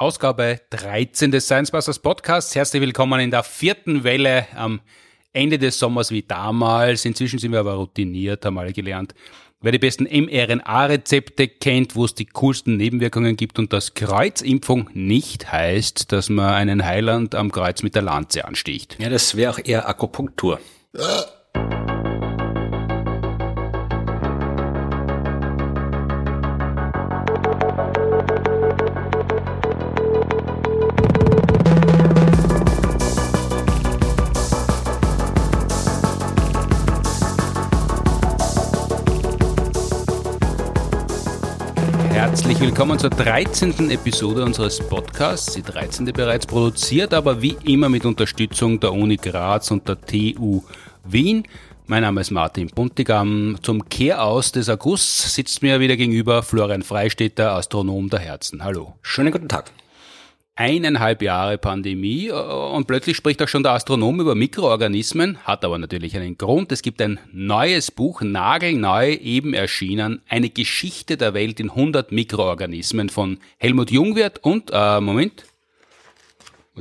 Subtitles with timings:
[0.00, 2.54] Ausgabe 13 des Science Busters Podcasts.
[2.54, 4.80] Herzlich willkommen in der vierten Welle am
[5.34, 7.04] Ende des Sommers wie damals.
[7.04, 9.14] Inzwischen sind wir aber routiniert, haben alle gelernt.
[9.60, 15.52] Wer die besten mRNA-Rezepte kennt, wo es die coolsten Nebenwirkungen gibt und dass Kreuzimpfung nicht
[15.52, 18.96] heißt, dass man einen Heiland am Kreuz mit der Lanze ansticht.
[18.98, 20.60] Ja, das wäre auch eher Akupunktur.
[42.80, 43.90] willkommen zur 13.
[43.90, 45.52] Episode unseres Podcasts.
[45.52, 46.06] Die 13.
[46.14, 50.62] bereits produziert, aber wie immer mit Unterstützung der Uni Graz und der TU
[51.04, 51.42] Wien.
[51.88, 53.58] Mein Name ist Martin Puntigam.
[53.60, 58.64] Zum Kehraus des Augusts sitzt mir wieder gegenüber Florian Freistetter, Astronom der Herzen.
[58.64, 58.94] Hallo.
[59.02, 59.70] Schönen guten Tag
[60.60, 65.78] eineinhalb Jahre Pandemie äh, und plötzlich spricht auch schon der Astronom über Mikroorganismen, hat aber
[65.78, 66.70] natürlich einen Grund.
[66.70, 73.08] Es gibt ein neues Buch, nagelneu eben erschienen, eine Geschichte der Welt in 100 Mikroorganismen
[73.08, 75.44] von Helmut Jungwirth und, äh, Moment,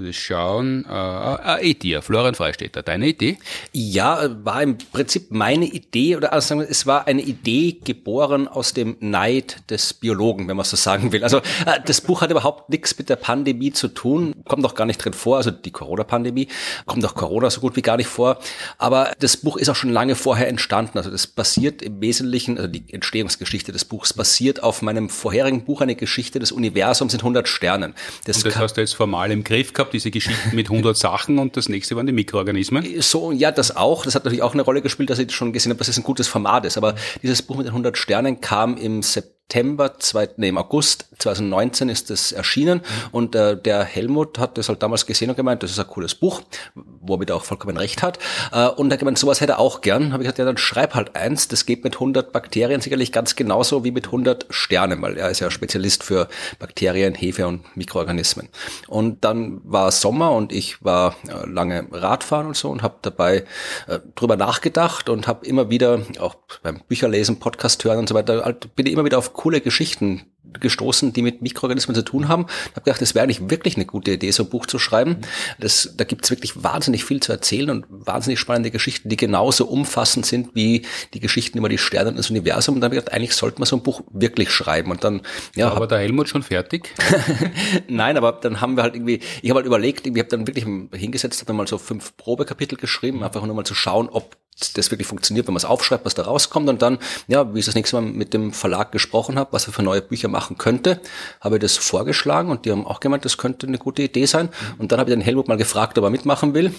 [0.04, 0.86] ich schauen.
[0.90, 3.38] Äh, äh, Idee, Florian Freistetter, deine Idee?
[3.72, 8.48] Ja, war im Prinzip meine Idee, oder also sagen wir, es war eine Idee geboren
[8.48, 11.24] aus dem Neid des Biologen, wenn man so sagen will.
[11.24, 14.86] Also äh, das Buch hat überhaupt nichts mit der Pandemie zu tun, kommt auch gar
[14.86, 16.48] nicht drin vor, also die Corona-Pandemie,
[16.86, 18.40] kommt auch Corona so gut wie gar nicht vor.
[18.78, 20.98] Aber das Buch ist auch schon lange vorher entstanden.
[20.98, 25.82] Also das basiert im Wesentlichen, also die Entstehungsgeschichte des Buchs basiert auf meinem vorherigen Buch,
[25.82, 27.94] eine Geschichte des Universums in 100 Sternen.
[28.26, 31.40] Das, Und das hast du jetzt formal im Griff gehabt, diese Geschichten mit 100 Sachen
[31.40, 33.02] und das nächste waren die Mikroorganismen?
[33.02, 34.06] So, ja, das auch.
[34.06, 36.04] Das hat natürlich auch eine Rolle gespielt, dass ich schon gesehen habe, dass es ein
[36.04, 36.78] gutes Format ist.
[36.78, 41.08] Aber dieses Buch mit den 100 Sternen kam im September September, zwei, nee, im August
[41.18, 45.64] 2019 ist es erschienen und äh, der Helmut hat das halt damals gesehen und gemeint,
[45.64, 46.42] das ist ein cooles Buch,
[46.76, 48.20] womit er auch vollkommen recht hat.
[48.52, 50.14] Äh, und er gemeint, sowas hätte er auch gern.
[50.14, 53.36] Habe ich gesagt, ja, dann schreib halt eins, das geht mit 100 Bakterien sicherlich ganz
[53.36, 56.28] genauso wie mit 100 Sternen, weil er ist ja Spezialist für
[56.60, 58.50] Bakterien, Hefe und Mikroorganismen.
[58.88, 63.46] Und dann war Sommer und ich war äh, lange Radfahren und so und habe dabei
[63.88, 68.46] äh, drüber nachgedacht und habe immer wieder, auch beim Bücherlesen, Podcast hören und so weiter,
[68.46, 70.24] halt, bin ich immer wieder auf coole Geschichten
[70.60, 72.46] gestoßen, die mit Mikroorganismen zu tun haben.
[72.48, 75.18] Ich habe gedacht, das wäre eigentlich wirklich eine gute Idee, so ein Buch zu schreiben.
[75.60, 79.66] Das, da gibt es wirklich wahnsinnig viel zu erzählen und wahnsinnig spannende Geschichten, die genauso
[79.66, 82.76] umfassend sind wie die Geschichten über die Sterne und das Universum.
[82.76, 84.92] Und dann habe ich gedacht, eigentlich sollte man so ein Buch wirklich schreiben.
[84.92, 85.22] Und dann,
[85.56, 85.72] ja.
[85.72, 86.94] Aber der Helmut schon fertig?
[87.88, 90.66] Nein, aber dann haben wir halt irgendwie, ich habe halt überlegt, ich habe dann wirklich
[90.94, 94.36] hingesetzt, habe mal so fünf Probekapitel geschrieben, einfach nur mal zu schauen, ob
[94.74, 97.66] das wirklich funktioniert, wenn man es aufschreibt, was da rauskommt und dann, ja, wie ich
[97.66, 101.02] das nächste Mal mit dem Verlag gesprochen habe, was er für neue Bücher machen könnte,
[101.42, 104.50] habe ich das vorgeschlagen und die haben auch gemeint, das könnte eine gute Idee sein.
[104.78, 106.74] Und dann habe ich den Helmut mal gefragt, ob er mitmachen will.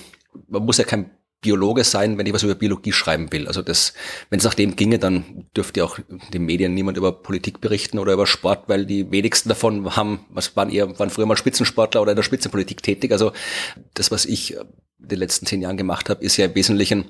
[0.49, 1.11] Man muss ja kein
[1.41, 3.47] Biologe sein, wenn ich was über Biologie schreiben will.
[3.47, 3.95] Also das,
[4.29, 5.99] wenn es nach dem ginge, dann dürfte auch
[6.35, 10.55] den Medien niemand über Politik berichten oder über Sport, weil die wenigsten davon haben, was
[10.57, 13.13] waren eher, waren früher mal Spitzensportler oder in der Spitzenpolitik tätig.
[13.13, 13.33] Also
[13.95, 14.65] das, was ich in
[14.99, 17.07] den letzten zehn Jahren gemacht habe, ist ja im Wesentlichen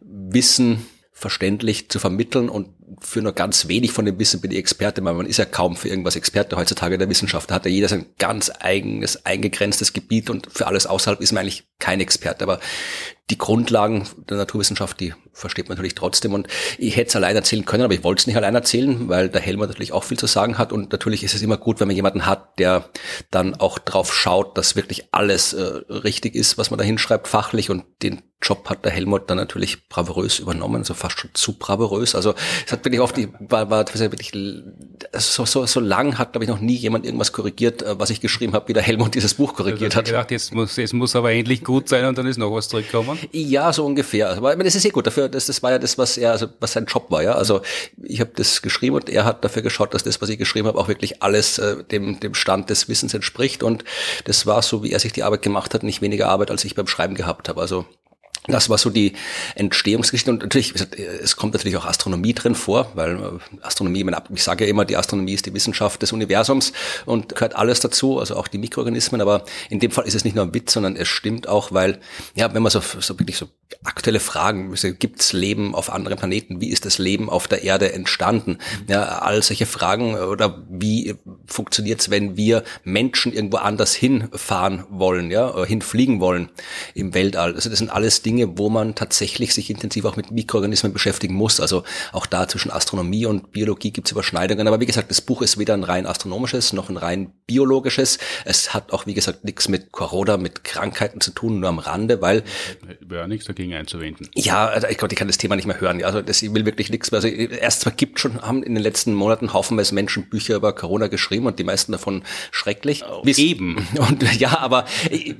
[0.00, 0.86] Wissen
[1.22, 2.68] verständlich zu vermitteln und
[3.00, 5.76] für nur ganz wenig von dem Wissen bin ich Experte, weil man ist ja kaum
[5.76, 7.50] für irgendwas Experte heutzutage in der Wissenschaft.
[7.50, 11.42] Da hat ja jeder sein ganz eigenes, eingegrenztes Gebiet und für alles außerhalb ist man
[11.42, 12.44] eigentlich kein Experte.
[12.44, 12.60] Aber
[13.32, 16.34] die Grundlagen der Naturwissenschaft, die versteht man natürlich trotzdem.
[16.34, 19.30] Und ich hätte es allein erzählen können, aber ich wollte es nicht allein erzählen, weil
[19.30, 20.70] der Helmer natürlich auch viel zu sagen hat.
[20.70, 22.90] Und natürlich ist es immer gut, wenn man jemanden hat, der
[23.30, 27.70] dann auch drauf schaut, dass wirklich alles äh, richtig ist, was man da hinschreibt, fachlich.
[27.70, 32.14] Und den Job hat der Helmut dann natürlich bravourös übernommen, also fast schon zu bravourös.
[32.14, 32.34] Also
[32.66, 34.32] es hat wirklich oft, war, war wirklich
[35.16, 38.20] so, so, so lang hat, glaube ich, noch nie jemand irgendwas korrigiert, äh, was ich
[38.20, 40.06] geschrieben habe, wie der Helmut dieses Buch korrigiert also, hat.
[40.06, 42.68] Ich gedacht, jetzt muss, jetzt muss aber endlich gut sein und dann ist noch was
[42.68, 43.18] zurückgekommen.
[43.30, 44.30] Ja, so ungefähr.
[44.30, 45.06] Aber das ist eh gut.
[45.06, 47.34] Dafür, das, das war ja das, was er, also was sein Job war, ja.
[47.34, 47.62] Also
[48.02, 50.78] ich habe das geschrieben und er hat dafür geschaut, dass das, was ich geschrieben habe,
[50.78, 53.62] auch wirklich alles äh, dem, dem Stand des Wissens entspricht.
[53.62, 53.84] Und
[54.24, 56.74] das war so, wie er sich die Arbeit gemacht hat, nicht weniger Arbeit, als ich
[56.74, 57.60] beim Schreiben gehabt habe.
[57.60, 57.86] Also
[58.48, 59.12] das war so die
[59.54, 60.30] Entstehungsgeschichte.
[60.30, 60.74] Und natürlich,
[61.22, 64.04] es kommt natürlich auch Astronomie drin vor, weil äh, Astronomie,
[64.34, 66.72] ich sage ja immer, die Astronomie ist die Wissenschaft des Universums
[67.06, 70.34] und gehört alles dazu, also auch die Mikroorganismen, aber in dem Fall ist es nicht
[70.34, 72.00] nur ein Witz, sondern es stimmt auch, weil,
[72.34, 73.46] ja, wenn man so, so wirklich so
[73.84, 74.74] aktuelle Fragen.
[74.98, 76.60] Gibt es Leben auf anderen Planeten?
[76.60, 78.58] Wie ist das Leben auf der Erde entstanden?
[78.88, 81.14] Ja, all solche Fragen oder wie
[81.46, 86.50] funktioniert es, wenn wir Menschen irgendwo anders hinfahren wollen, ja, hinfliegen wollen
[86.94, 87.54] im Weltall?
[87.54, 91.60] Also das sind alles Dinge, wo man tatsächlich sich intensiv auch mit Mikroorganismen beschäftigen muss.
[91.60, 94.66] Also auch da zwischen Astronomie und Biologie gibt es Überschneidungen.
[94.66, 98.18] Aber wie gesagt, das Buch ist weder ein rein astronomisches noch ein rein biologisches.
[98.44, 102.20] Es hat auch, wie gesagt, nichts mit Corona, mit Krankheiten zu tun, nur am Rande,
[102.22, 102.42] weil...
[103.10, 104.28] Ja, nichts dagegen einzuwenden.
[104.34, 106.02] Ja, also ich glaube, ich kann das Thema nicht mehr hören.
[106.02, 107.22] Also das ich will wirklich nichts mehr.
[107.22, 111.06] Also erst zwar gibt schon, haben in den letzten Monaten haufenweise Menschen Bücher über Corona
[111.06, 113.04] geschrieben und die meisten davon schrecklich.
[113.22, 113.86] Bis Eben.
[113.98, 115.34] Und ja, aber ich,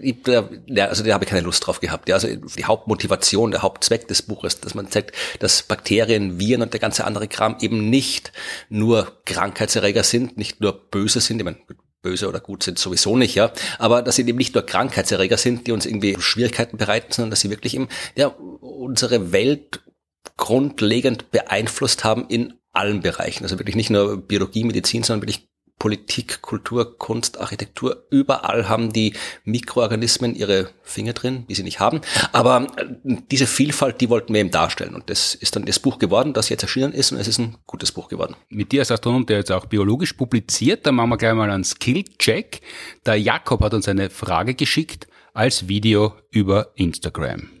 [0.00, 2.08] ich, ja, also da habe ich keine Lust drauf gehabt.
[2.08, 6.72] Ja, also die Hauptmotivation, der Hauptzweck des Buches, dass man zeigt, dass Bakterien, Viren und
[6.72, 8.32] der ganze andere Kram eben nicht
[8.68, 11.38] nur Krankheitserreger sind, nicht nur böse sind.
[11.38, 11.58] Ich meine,
[12.02, 13.52] böse oder gut sind sowieso nicht, ja.
[13.78, 17.40] Aber dass sie eben nicht nur Krankheitserreger sind, die uns irgendwie Schwierigkeiten bereiten, sondern dass
[17.40, 19.80] sie wirklich eben, ja, unsere Welt
[20.36, 23.44] grundlegend beeinflusst haben in allen Bereichen.
[23.44, 25.49] Also wirklich nicht nur Biologie, Medizin, sondern wirklich
[25.80, 32.02] Politik, Kultur, Kunst, Architektur, überall haben die Mikroorganismen ihre Finger drin, die sie nicht haben.
[32.32, 34.94] Aber äh, diese Vielfalt, die wollten wir eben darstellen.
[34.94, 37.12] Und das ist dann das Buch geworden, das jetzt erschienen ist.
[37.12, 38.36] Und es ist ein gutes Buch geworden.
[38.50, 41.64] Mit dir als Astronom, der jetzt auch biologisch publiziert, da machen wir gleich mal einen
[41.64, 42.60] Skill-Check.
[43.06, 47.59] Der Jakob hat uns eine Frage geschickt als Video über Instagram.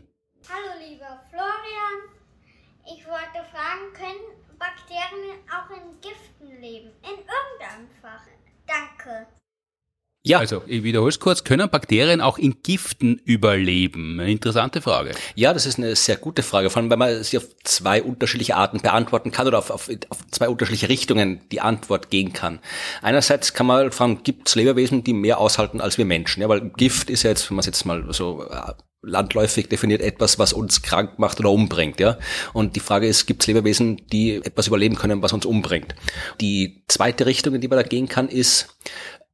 [10.22, 10.38] Ja.
[10.38, 11.44] Also, ich wiederhole es kurz.
[11.44, 14.20] Können Bakterien auch in Giften überleben?
[14.20, 15.12] Eine interessante Frage.
[15.34, 16.68] Ja, das ist eine sehr gute Frage.
[16.68, 20.18] Vor allem, weil man sie auf zwei unterschiedliche Arten beantworten kann oder auf, auf, auf
[20.30, 22.58] zwei unterschiedliche Richtungen die Antwort gehen kann.
[23.00, 26.42] Einerseits kann man fragen, gibt es Lebewesen, die mehr aushalten als wir Menschen?
[26.42, 30.02] Ja, weil Gift ist ja jetzt, wenn man es jetzt mal so äh, landläufig definiert
[30.02, 32.18] etwas, was uns krank macht oder umbringt, ja.
[32.52, 35.94] Und die Frage ist, gibt es Lebewesen, die etwas überleben können, was uns umbringt?
[36.40, 38.76] Die zweite Richtung, in die man da gehen kann, ist,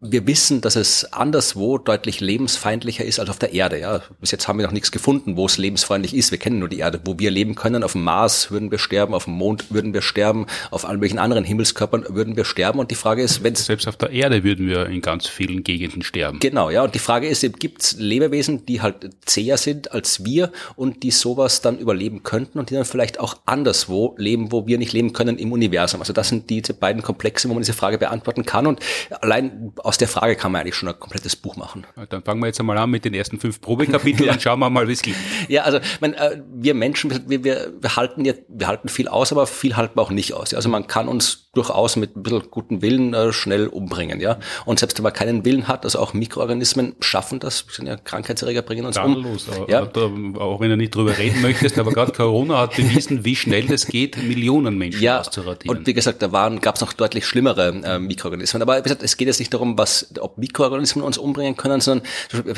[0.00, 3.80] wir wissen, dass es anderswo deutlich lebensfeindlicher ist als auf der Erde.
[3.80, 6.30] Ja, bis jetzt haben wir noch nichts gefunden, wo es lebensfreundlich ist.
[6.30, 7.82] Wir kennen nur die Erde, wo wir leben können.
[7.82, 11.18] Auf dem Mars würden wir sterben, auf dem Mond würden wir sterben, auf allen möglichen
[11.18, 12.78] anderen Himmelskörpern würden wir sterben.
[12.78, 16.02] Und die Frage ist, wenn selbst auf der Erde würden wir in ganz vielen Gegenden
[16.02, 16.40] sterben.
[16.40, 16.84] Genau, ja.
[16.84, 21.10] Und die Frage ist, gibt es Lebewesen, die halt zäher sind als wir und die
[21.10, 25.14] sowas dann überleben könnten und die dann vielleicht auch anderswo leben, wo wir nicht leben
[25.14, 26.00] können im Universum.
[26.00, 28.66] Also das sind diese beiden Komplexe, wo man diese Frage beantworten kann.
[28.66, 28.80] Und
[29.22, 31.86] allein aus der Frage kann man eigentlich schon ein komplettes Buch machen.
[32.08, 34.32] Dann fangen wir jetzt einmal an mit den ersten fünf Probekapiteln ja.
[34.32, 35.14] und schauen wir mal, wie es geht.
[35.48, 39.30] Ja, also man, äh, wir Menschen, wir, wir, wir halten jetzt, wir halten viel aus,
[39.30, 40.54] aber viel halten wir auch nicht aus.
[40.54, 44.38] Also man kann uns durchaus mit ein bisschen guten Willen äh, schnell umbringen, ja.
[44.64, 48.62] Und selbst wenn man keinen Willen hat, also auch Mikroorganismen schaffen das, sind ja Krankheitserreger,
[48.62, 49.66] bringen uns Tadellos, um.
[49.68, 49.82] Ja.
[49.82, 53.86] auch wenn du nicht drüber reden möchtest, aber gerade Corona hat bewiesen, wie schnell das
[53.86, 55.78] geht, Millionen Menschen ja, auszuradieren.
[55.78, 58.62] Und wie gesagt, da waren, gab es noch deutlich schlimmere äh, Mikroorganismen.
[58.62, 62.06] Aber wie gesagt, es geht jetzt nicht darum, was, ob Mikroorganismen uns umbringen können, sondern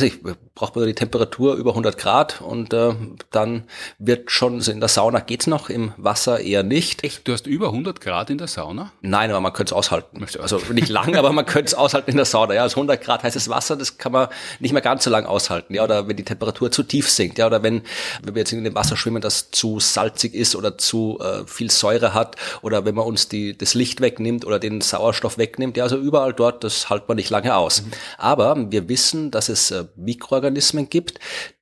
[0.03, 0.19] ich,
[0.55, 2.95] braucht man die Temperatur über 100 Grad und äh,
[3.31, 3.65] dann
[3.99, 7.05] wird schon, also in der Sauna geht's noch, im Wasser eher nicht.
[7.05, 8.88] Echt, du hast über 100 Grad in der Sauna?
[9.00, 10.25] Nein, aber man könnte es aushalten.
[10.40, 12.55] Also nicht lang, aber man könnte es aushalten in der Sauna.
[12.55, 14.29] Ja, also 100 Grad heißes Wasser, das kann man
[14.61, 15.75] nicht mehr ganz so lang aushalten.
[15.75, 17.38] Ja, oder wenn die Temperatur zu tief sinkt.
[17.38, 17.82] Ja, oder wenn,
[18.23, 21.70] wenn wir jetzt in dem Wasser schwimmen, das zu salzig ist oder zu äh, viel
[21.70, 25.76] Säure hat oder wenn man uns die, das Licht wegnimmt oder den Sauerstoff wegnimmt.
[25.76, 27.82] Ja, also überall dort, das hält man nicht lange aus.
[27.82, 27.90] Mhm.
[28.19, 31.19] Aber wir wissen, dass es äh, Mikroorganismen gibt,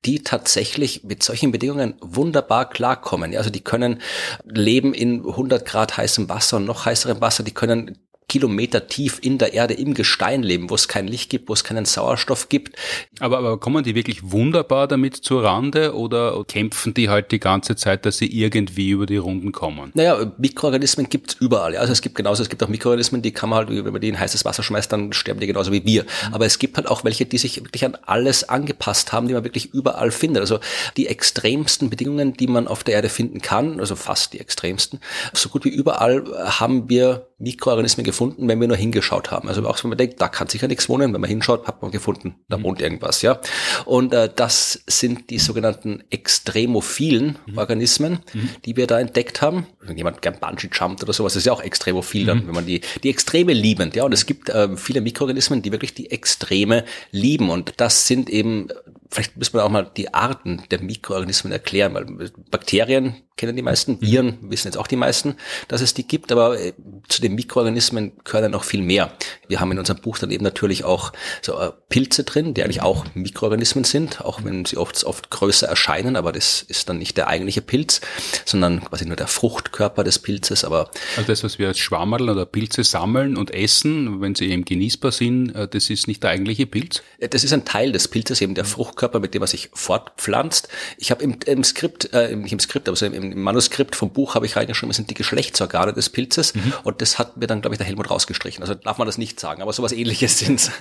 [0.07, 3.33] die tatsächlich mit solchen Bedingungen wunderbar klarkommen.
[3.33, 4.01] Ja, also die können
[4.45, 7.43] leben in 100 Grad heißem Wasser und noch heißerem Wasser.
[7.43, 7.99] Die können
[8.29, 11.63] Kilometer tief in der Erde im Gestein leben, wo es kein Licht gibt, wo es
[11.63, 12.77] keinen Sauerstoff gibt.
[13.21, 17.77] Aber, aber kommen die wirklich wunderbar damit zur Rande oder kämpfen die halt die ganze
[17.77, 19.93] Zeit, dass sie irgendwie über die Runden kommen?
[19.95, 21.75] Naja, Mikroorganismen gibt's überall.
[21.75, 21.81] Ja.
[21.81, 24.09] Also es gibt genauso, es gibt auch Mikroorganismen, die kann man halt, wenn man die
[24.09, 26.03] in heißes Wasser schmeißt, dann sterben die genauso wie wir.
[26.03, 26.35] Mhm.
[26.35, 29.45] Aber es gibt halt auch welche, die sich wirklich an alles angepasst haben, die man
[29.45, 30.41] wirklich überall findet.
[30.41, 30.59] Also
[30.97, 34.99] die extremsten Bedingungen, die man auf der Erde finden kann, also fast die extremsten,
[35.33, 36.25] so gut wie überall
[36.59, 39.49] haben wir Mikroorganismen gefunden, wenn wir nur hingeschaut haben.
[39.49, 41.91] Also auch wenn man denkt, da kann sicher nichts wohnen, wenn man hinschaut, hat man
[41.91, 42.63] gefunden, da mhm.
[42.63, 43.41] wohnt irgendwas, ja.
[43.85, 47.59] Und äh, das sind die sogenannten extremophilen mhm.
[47.59, 48.49] Organismen, mhm.
[48.65, 49.67] die wir da entdeckt haben.
[49.81, 52.47] Wenn jemand gern Bungee jumpt oder sowas, ist ja auch extremophil dann, mhm.
[52.47, 54.05] wenn man die, die Extreme liebend, ja.
[54.05, 57.51] Und es gibt äh, viele Mikroorganismen, die wirklich die Extreme lieben.
[57.51, 58.69] Und das sind eben
[59.11, 63.93] vielleicht müssen wir auch mal die Arten der Mikroorganismen erklären, weil Bakterien kennen die meisten,
[63.93, 64.03] mhm.
[64.03, 65.37] Viren wissen jetzt auch die meisten,
[65.69, 66.73] dass es die gibt, aber äh,
[67.09, 69.13] zu den Mikroorganismen gehören ja noch viel mehr.
[69.47, 72.83] Wir haben in unserem Buch dann eben natürlich auch so äh, Pilze drin, die eigentlich
[72.83, 77.17] auch Mikroorganismen sind, auch wenn sie oft, oft größer erscheinen, aber das ist dann nicht
[77.17, 78.01] der eigentliche Pilz,
[78.45, 80.91] sondern quasi nur der Fruchtkörper des Pilzes, aber.
[81.17, 85.13] Also das, was wir als Schwammerl oder Pilze sammeln und essen, wenn sie eben genießbar
[85.13, 87.03] sind, äh, das ist nicht der eigentliche Pilz?
[87.21, 88.65] Das ist ein Teil des Pilzes, eben der
[88.97, 90.69] Fruchtkörper, mit dem er sich fortpflanzt.
[90.97, 94.11] Ich habe im, im Skript, äh, nicht im Skript, aber so im im Manuskript vom
[94.11, 96.55] Buch habe ich reingeschrieben, es sind die Geschlechtsorgane des Pilzes.
[96.55, 96.73] Mhm.
[96.83, 98.63] Und das hat mir dann, glaube ich, der Helmut rausgestrichen.
[98.63, 100.71] Also darf man das nicht sagen, aber sowas ähnliches sind's.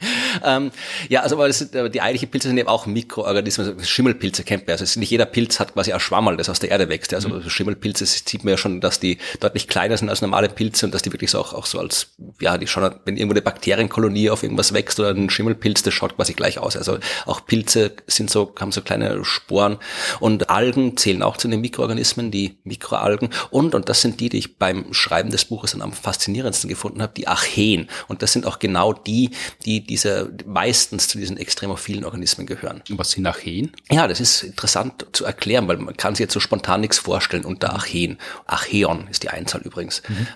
[0.44, 0.70] ähm,
[1.08, 4.66] ja, also aber das sind, die eigentlichen Pilze sind eben auch Mikroorganismen, also Schimmelpilze kennt
[4.66, 4.76] man.
[4.78, 7.14] Also nicht jeder Pilz hat quasi ein Schwammerl, das aus der Erde wächst.
[7.14, 7.48] Also mhm.
[7.48, 11.02] Schimmelpilze sieht man ja schon, dass die deutlich kleiner sind als normale Pilze und dass
[11.02, 14.42] die wirklich so auch, auch so als, ja, die schon, wenn irgendwo eine Bakterienkolonie auf
[14.42, 16.76] irgendwas wächst oder ein Schimmelpilz, das schaut quasi gleich aus.
[16.76, 19.78] Also auch Pilze sind so, haben so kleine Sporen
[20.20, 24.38] und Algen zählen auch zu den Mikroorganismen, die Mikroalgen und, und das sind die, die
[24.38, 27.88] ich beim Schreiben des Buches dann am faszinierendsten gefunden habe, die Archeen.
[28.08, 29.30] Und das sind auch genau die,
[29.64, 32.82] die diese meistens zu diesen extremophilen Organismen gehören.
[32.90, 33.72] Was sind Archeen?
[33.90, 37.44] Ja, das ist interessant zu erklären, weil man kann sich jetzt so spontan nichts vorstellen
[37.44, 38.18] unter Archeen.
[38.46, 40.02] Archeon ist die Einzahl übrigens.
[40.08, 40.26] Mhm.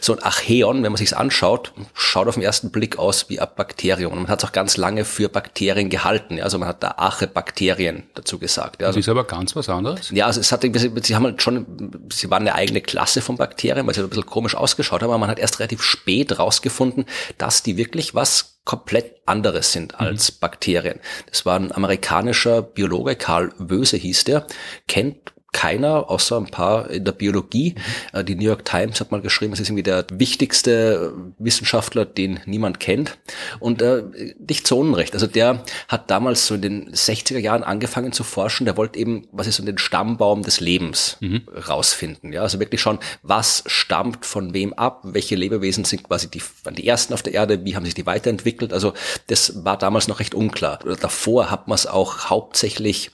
[0.00, 3.48] So ein Archeon, wenn man sich's anschaut, schaut auf den ersten Blick aus wie ein
[3.56, 4.12] Bakterium.
[4.12, 6.40] Und man hat es auch ganz lange für Bakterien gehalten.
[6.40, 8.82] Also man hat da Arche-Bakterien dazu gesagt.
[8.82, 10.10] Also, das ist aber ganz was anderes.
[10.10, 13.86] Ja, also es hat, sie haben halt schon, sie waren eine eigene Klasse von Bakterien,
[13.86, 17.06] weil sie ein bisschen komisch ausgeschaut haben, aber man hat erst relativ spät rausgefunden,
[17.38, 20.06] dass die wirklich was komplett anderes sind mhm.
[20.06, 20.36] als mhm.
[20.40, 21.00] Bakterien.
[21.26, 24.46] Das war ein amerikanischer Biologe, Karl Wöse hieß der,
[24.86, 27.74] kennt keiner, außer ein paar in der Biologie.
[28.12, 32.40] Äh, die New York Times hat mal geschrieben, es ist irgendwie der wichtigste Wissenschaftler, den
[32.44, 33.18] niemand kennt.
[33.58, 34.04] Und äh,
[34.46, 35.14] nicht so unrecht.
[35.14, 38.66] Also der hat damals so in den 60er Jahren angefangen zu forschen.
[38.66, 41.42] Der wollte eben, was ist so den Stammbaum des Lebens mhm.
[41.68, 42.32] rausfinden.
[42.32, 46.42] Ja, also wirklich schon, was stammt von wem ab, welche Lebewesen sind quasi die,
[46.76, 48.72] die ersten auf der Erde, wie haben sich die weiterentwickelt.
[48.72, 48.92] Also
[49.28, 50.80] das war damals noch recht unklar.
[50.84, 53.10] Oder davor hat man es auch hauptsächlich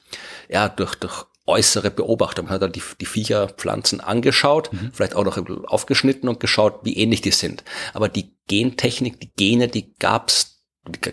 [0.49, 2.47] ja, durch, durch äußere Beobachtung.
[2.47, 4.91] Man hat dann die, die Viecherpflanzen angeschaut, mhm.
[4.93, 7.65] vielleicht auch noch aufgeschnitten und geschaut, wie ähnlich die sind.
[7.93, 10.54] Aber die Gentechnik, die Gene, die gab's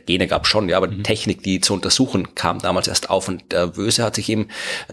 [0.06, 0.98] Gene gab schon, ja, aber mhm.
[0.98, 4.50] die Technik, die zu untersuchen, kam damals erst auf und der Wöse hat sich eben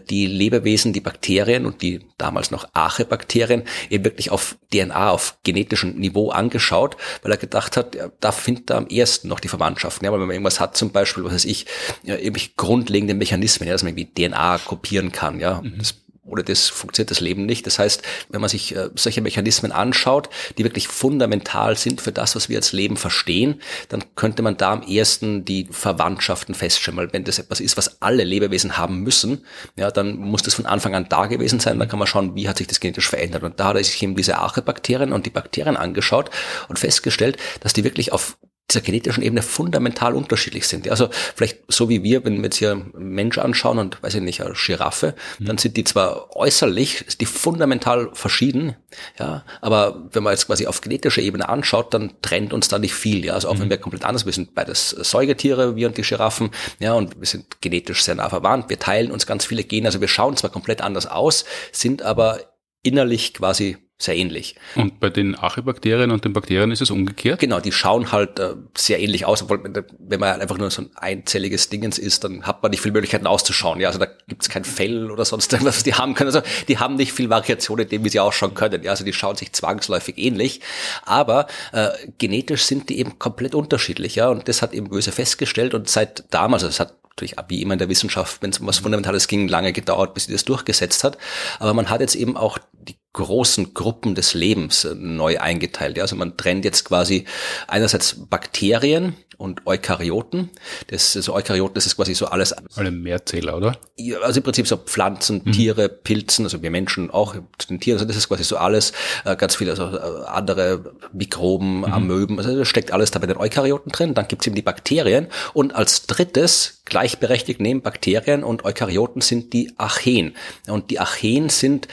[0.08, 5.96] die Lebewesen, die Bakterien und die damals noch Arche-Bakterien eben wirklich auf DNA, auf genetischem
[5.96, 10.04] Niveau angeschaut, weil er gedacht hat, da findet er am ersten noch die Verwandtschaften.
[10.04, 11.66] Ja, weil wenn man irgendwas hat, zum Beispiel, was weiß ich,
[12.04, 15.78] ja, irgendwie grundlegende Mechanismen, ja, dass man irgendwie DNA kopieren kann, ja, mhm.
[15.78, 15.96] das
[16.28, 17.66] ohne das funktioniert das Leben nicht.
[17.66, 22.36] Das heißt, wenn man sich äh, solche Mechanismen anschaut, die wirklich fundamental sind für das,
[22.36, 26.98] was wir als Leben verstehen, dann könnte man da am ersten die Verwandtschaften feststellen.
[26.98, 29.44] Weil wenn das etwas ist, was alle Lebewesen haben müssen,
[29.76, 31.78] ja, dann muss das von Anfang an da gewesen sein.
[31.78, 33.42] Dann kann man schauen, wie hat sich das genetisch verändert.
[33.42, 36.30] Und da hat er sich eben diese Archebakterien und die Bakterien angeschaut
[36.68, 38.36] und festgestellt, dass die wirklich auf
[38.70, 40.88] dieser genetischen Ebene fundamental unterschiedlich sind.
[40.90, 44.20] Also vielleicht so wie wir, wenn wir jetzt hier einen Mensch anschauen und weiß ich
[44.20, 45.46] nicht, eine Giraffe, mhm.
[45.46, 48.76] dann sind die zwar äußerlich, ist die fundamental verschieden,
[49.18, 52.94] ja, aber wenn man jetzt quasi auf genetischer Ebene anschaut, dann trennt uns da nicht
[52.94, 53.60] viel, ja, also auch mhm.
[53.60, 57.26] wenn wir komplett anders, wir sind beides Säugetiere, wir und die Giraffen, ja, und wir
[57.26, 60.50] sind genetisch sehr nah verwandt, wir teilen uns ganz viele Gene, also wir schauen zwar
[60.50, 62.40] komplett anders aus, sind aber
[62.82, 64.54] innerlich quasi sehr ähnlich.
[64.76, 67.40] Und bei den Archibakterien und den Bakterien ist es umgekehrt?
[67.40, 69.42] Genau, die schauen halt äh, sehr ähnlich aus.
[69.42, 69.60] Obwohl,
[69.98, 73.26] wenn man einfach nur so ein einzelliges Dingens ist, dann hat man nicht viele Möglichkeiten
[73.26, 73.80] auszuschauen.
[73.80, 76.28] Ja, also da gibt's kein Fell oder sonst irgendwas, was die haben können.
[76.28, 78.84] Also die haben nicht viel Variation in dem, wie sie ausschauen können.
[78.84, 80.60] Ja, also die schauen sich zwangsläufig ähnlich.
[81.04, 81.88] Aber äh,
[82.18, 84.14] genetisch sind die eben komplett unterschiedlich.
[84.14, 85.74] Ja, und das hat eben Böse festgestellt.
[85.74, 88.68] Und seit damals, also es hat natürlich wie immer in der Wissenschaft, wenn es um
[88.68, 91.18] was Fundamentales ging, lange gedauert, bis sie das durchgesetzt hat.
[91.58, 95.96] Aber man hat jetzt eben auch die großen Gruppen des Lebens äh, neu eingeteilt.
[95.96, 97.24] Ja, also man trennt jetzt quasi
[97.66, 100.50] einerseits Bakterien und Eukaryoten.
[100.88, 102.54] Das, also Eukaryoten, das ist quasi so alles.
[102.74, 103.78] Alle Mehrzähler, oder?
[103.96, 105.52] Ja, also im Prinzip so Pflanzen, mhm.
[105.52, 107.96] Tiere, Pilzen, also wir Menschen auch zu den Tieren.
[107.98, 108.92] Also das ist quasi so alles,
[109.24, 111.84] äh, ganz viele also äh, andere Mikroben, mhm.
[111.84, 112.38] Amöben.
[112.38, 114.14] Also das steckt alles da bei den Eukaryoten drin.
[114.14, 115.28] Dann gibt's eben die Bakterien.
[115.54, 120.34] Und als drittes, gleichberechtigt neben Bakterien und Eukaryoten, sind die Archeen.
[120.66, 121.86] Und die Archeen sind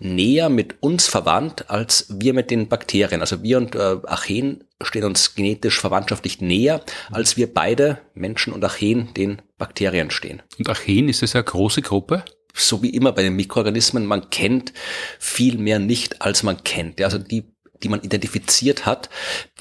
[0.00, 3.20] näher mit uns verwandt als wir mit den Bakterien.
[3.20, 8.64] Also wir und äh, Archeen stehen uns genetisch verwandtschaftlich näher, als wir beide, Menschen und
[8.64, 10.42] Archeen, den Bakterien stehen.
[10.58, 12.24] Und Archeen, ist das eine große Gruppe?
[12.52, 14.72] So wie immer bei den Mikroorganismen, man kennt
[15.18, 17.00] viel mehr nicht, als man kennt.
[17.00, 17.44] Also die
[17.82, 19.08] die man identifiziert hat,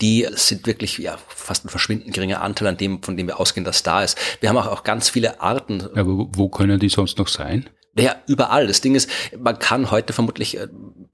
[0.01, 3.63] die sind wirklich ja fast ein verschwindend geringer Anteil an dem, von dem wir ausgehen,
[3.63, 4.17] dass da ist.
[4.41, 5.79] Wir haben auch, auch ganz viele Arten.
[5.95, 7.69] Ja, aber wo können die sonst noch sein?
[8.03, 8.67] Ja, überall.
[8.67, 10.67] Das Ding ist, man kann heute vermutlich äh,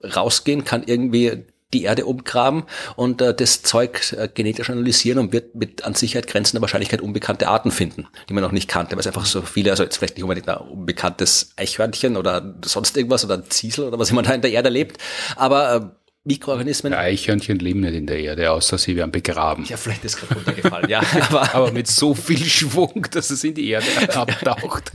[0.03, 2.63] rausgehen, kann irgendwie die Erde umgraben
[2.95, 7.47] und äh, das Zeug äh, genetisch analysieren und wird mit an Sicherheit grenzender Wahrscheinlichkeit unbekannte
[7.47, 10.15] Arten finden, die man noch nicht kannte, weil es einfach so viele, also jetzt vielleicht
[10.15, 14.33] nicht unbedingt ein unbekanntes Eichhörnchen oder sonst irgendwas oder ein Ziesel oder was immer da
[14.33, 14.97] in der Erde lebt,
[15.35, 16.91] aber äh, Mikroorganismen.
[16.91, 19.63] Ja, Eichhörnchen leben nicht in der Erde, außer sie werden begraben.
[19.65, 21.01] Ja, vielleicht ist gerade runtergefallen, ja.
[21.29, 24.91] Aber, aber mit so viel Schwung, dass es in die Erde abtaucht.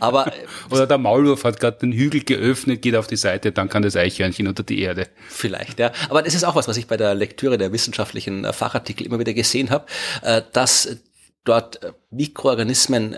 [0.00, 0.30] aber,
[0.70, 3.96] Oder der Maulwurf hat gerade den Hügel geöffnet, geht auf die Seite, dann kann das
[3.96, 5.08] Eichhörnchen unter die Erde.
[5.28, 5.92] Vielleicht, ja.
[6.10, 9.18] Aber das ist auch was, was ich bei der Lektüre der wissenschaftlichen äh, Fachartikel immer
[9.18, 9.86] wieder gesehen habe,
[10.22, 10.98] äh, dass
[11.44, 13.16] dort äh, Mikroorganismen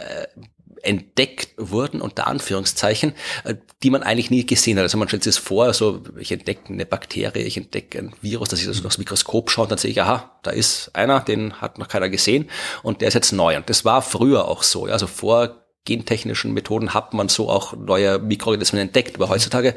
[0.89, 3.13] entdeckt wurden, unter Anführungszeichen,
[3.45, 4.83] äh, die man eigentlich nie gesehen hat.
[4.83, 8.49] Also man stellt sich das vor, so ich entdecke eine Bakterie, ich entdecke ein Virus,
[8.49, 11.61] dass ich also durchs Mikroskop schaue und dann sehe ich, aha, da ist einer, den
[11.61, 12.49] hat noch keiner gesehen
[12.83, 13.57] und der ist jetzt neu.
[13.57, 14.87] Und das war früher auch so.
[14.87, 19.17] Ja, also vor gentechnischen Methoden hat man so auch neue Mikroorganismen entdeckt.
[19.17, 19.75] Aber heutzutage,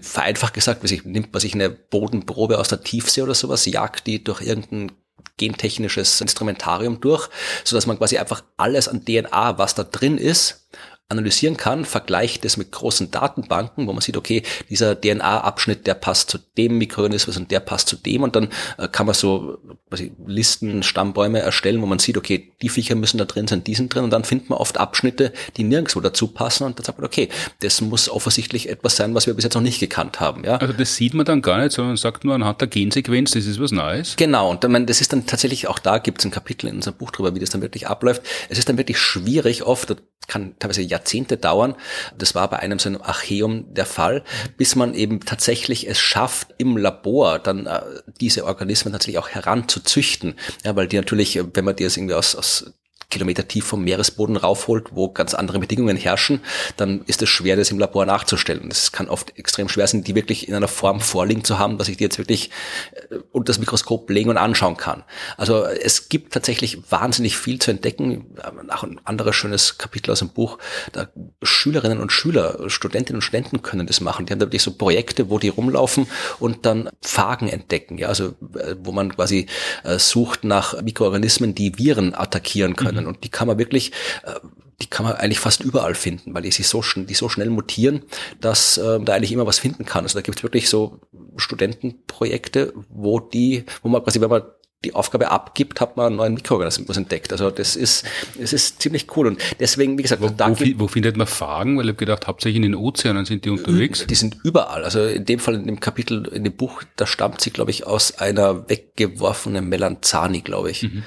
[0.00, 4.42] vereinfacht gesagt, nimmt man sich eine Bodenprobe aus der Tiefsee oder sowas, jagt die durch
[4.42, 4.92] irgendein
[5.36, 7.28] gentechnisches Instrumentarium durch,
[7.64, 10.66] so dass man quasi einfach alles an DNA, was da drin ist,
[11.08, 16.30] analysieren kann, vergleicht es mit großen Datenbanken, wo man sieht, okay, dieser DNA-Abschnitt, der passt
[16.30, 19.58] zu dem Mikroorganismus und der passt zu dem und dann äh, kann man so
[19.88, 23.76] quasi Listen, Stammbäume erstellen, wo man sieht, okay, die Viecher müssen da drin sein, die
[23.76, 26.98] sind drin und dann findet man oft Abschnitte, die nirgendwo dazu passen und dann sagt
[26.98, 27.28] man, okay,
[27.60, 30.42] das muss offensichtlich etwas sein, was wir bis jetzt noch nicht gekannt haben.
[30.42, 30.56] Ja?
[30.56, 33.60] Also das sieht man dann gar nicht, sondern sagt nur anhand der Gensequenz, das ist
[33.60, 34.16] was Neues.
[34.16, 36.96] Genau, und dann, das ist dann tatsächlich, auch da gibt es ein Kapitel in unserem
[36.96, 38.22] Buch drüber, wie das dann wirklich abläuft.
[38.48, 39.94] Es ist dann wirklich schwierig oft,
[40.26, 41.74] kann teilweise Jahrzehnte dauern.
[42.16, 44.24] Das war bei einem so einem Archeum der Fall,
[44.56, 47.80] bis man eben tatsächlich es schafft, im Labor dann äh,
[48.20, 50.34] diese Organismen tatsächlich auch heranzuzüchten.
[50.64, 52.72] Ja, weil die natürlich, wenn man die jetzt irgendwie aus, aus
[53.08, 56.40] Kilometer tief vom Meeresboden raufholt, wo ganz andere Bedingungen herrschen,
[56.76, 58.68] dann ist es schwer, das im Labor nachzustellen.
[58.70, 61.88] Es kann oft extrem schwer sein, die wirklich in einer Form vorliegen zu haben, dass
[61.88, 62.50] ich die jetzt wirklich
[62.92, 65.04] äh, unter das Mikroskop legen und anschauen kann.
[65.36, 68.36] Also es gibt tatsächlich wahnsinnig viel zu entdecken.
[68.68, 70.58] Auch ein anderes schönes Kapitel aus dem Buch,
[70.92, 71.08] da
[71.42, 74.26] Schülerinnen und Schüler, Studentinnen und Studenten können das machen.
[74.26, 76.08] Die haben da wirklich so Projekte, wo die rumlaufen
[76.40, 77.98] und dann Phagen entdecken.
[77.98, 79.46] Ja, also äh, wo man quasi
[79.84, 83.06] äh, sucht nach Mikroorganismen, die Viren attackieren können können.
[83.06, 83.92] Und die kann man wirklich,
[84.24, 84.34] äh,
[84.82, 88.02] die kann man eigentlich fast überall finden, weil die sich so, die so schnell mutieren,
[88.40, 90.04] dass äh, da eigentlich immer was finden kann.
[90.04, 91.00] Also da gibt es wirklich so
[91.36, 94.42] Studentenprojekte, wo die, wo man quasi, wenn man
[94.84, 97.32] die Aufgabe abgibt, hat man einen neuen Mikroorganismus entdeckt.
[97.32, 98.04] Also das ist,
[98.38, 99.26] es ist ziemlich cool.
[99.26, 101.76] Und deswegen, wie gesagt, wo, wo, wo findet man Fragen?
[101.76, 104.06] Weil ich habe gedacht, hauptsächlich in den Ozeanen sind die unterwegs.
[104.06, 104.84] Die sind überall.
[104.84, 107.86] Also in dem Fall, in dem Kapitel, in dem Buch, da stammt sie, glaube ich,
[107.86, 110.84] aus einer weggeworfenen Melanzani, glaube ich.
[110.84, 111.02] Mhm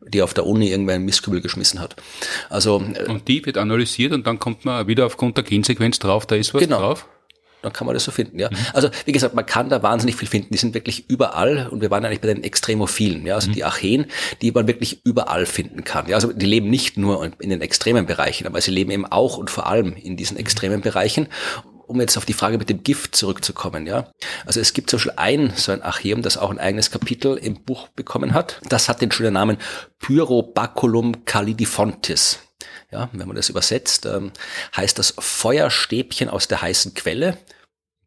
[0.00, 1.96] die auf der Uni irgendwer einen Mistkübel geschmissen hat.
[2.48, 6.26] Also äh, und die wird analysiert und dann kommt man wieder aufgrund der Gensequenz drauf,
[6.26, 6.78] da ist was genau.
[6.78, 7.06] drauf.
[7.62, 8.48] Dann kann man das so finden, ja.
[8.48, 8.56] Mhm.
[8.74, 10.48] Also wie gesagt, man kann da wahnsinnig viel finden.
[10.52, 13.54] Die sind wirklich überall und wir waren eigentlich bei den Extremophilen, ja, also mhm.
[13.54, 14.06] die Archeen,
[14.40, 16.06] die man wirklich überall finden kann.
[16.06, 19.36] Ja, also die leben nicht nur in den extremen Bereichen, aber sie leben eben auch
[19.36, 21.28] und vor allem in diesen extremen Bereichen
[21.86, 24.10] um jetzt auf die Frage mit dem Gift zurückzukommen, ja.
[24.44, 27.62] Also es gibt zum Beispiel ein, so ein Archeum, das auch ein eigenes Kapitel im
[27.62, 28.60] Buch bekommen hat.
[28.68, 29.58] Das hat den schönen Namen
[29.98, 32.40] Pyrobaculum calidifontis.
[32.90, 34.32] Ja, wenn man das übersetzt, ähm,
[34.76, 37.36] heißt das Feuerstäbchen aus der heißen Quelle.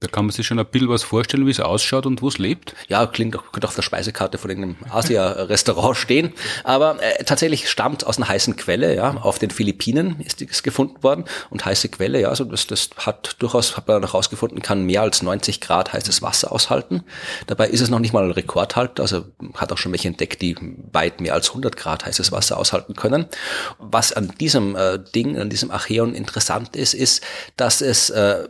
[0.01, 2.37] Da kann man sich schon ein bisschen was vorstellen, wie es ausschaut und wo es
[2.37, 2.73] lebt.
[2.87, 6.31] Ja, klingt auch, könnte auf der Speisekarte von irgendeinem Asia-Restaurant stehen.
[6.63, 9.17] Aber äh, tatsächlich stammt aus einer heißen Quelle, ja.
[9.17, 11.25] Auf den Philippinen ist es gefunden worden.
[11.49, 15.01] Und heiße Quelle, ja, also das, das hat durchaus, hat man noch rausgefunden, kann mehr
[15.01, 17.03] als 90 Grad heißes Wasser aushalten.
[17.47, 20.55] Dabei ist es noch nicht mal ein Rekordhalter, also hat auch schon welche entdeckt, die
[20.93, 23.25] weit mehr als 100 Grad heißes Wasser aushalten können.
[23.79, 27.21] Was an diesem äh, Ding, an diesem Archeon interessant ist, ist,
[27.57, 28.47] dass es äh,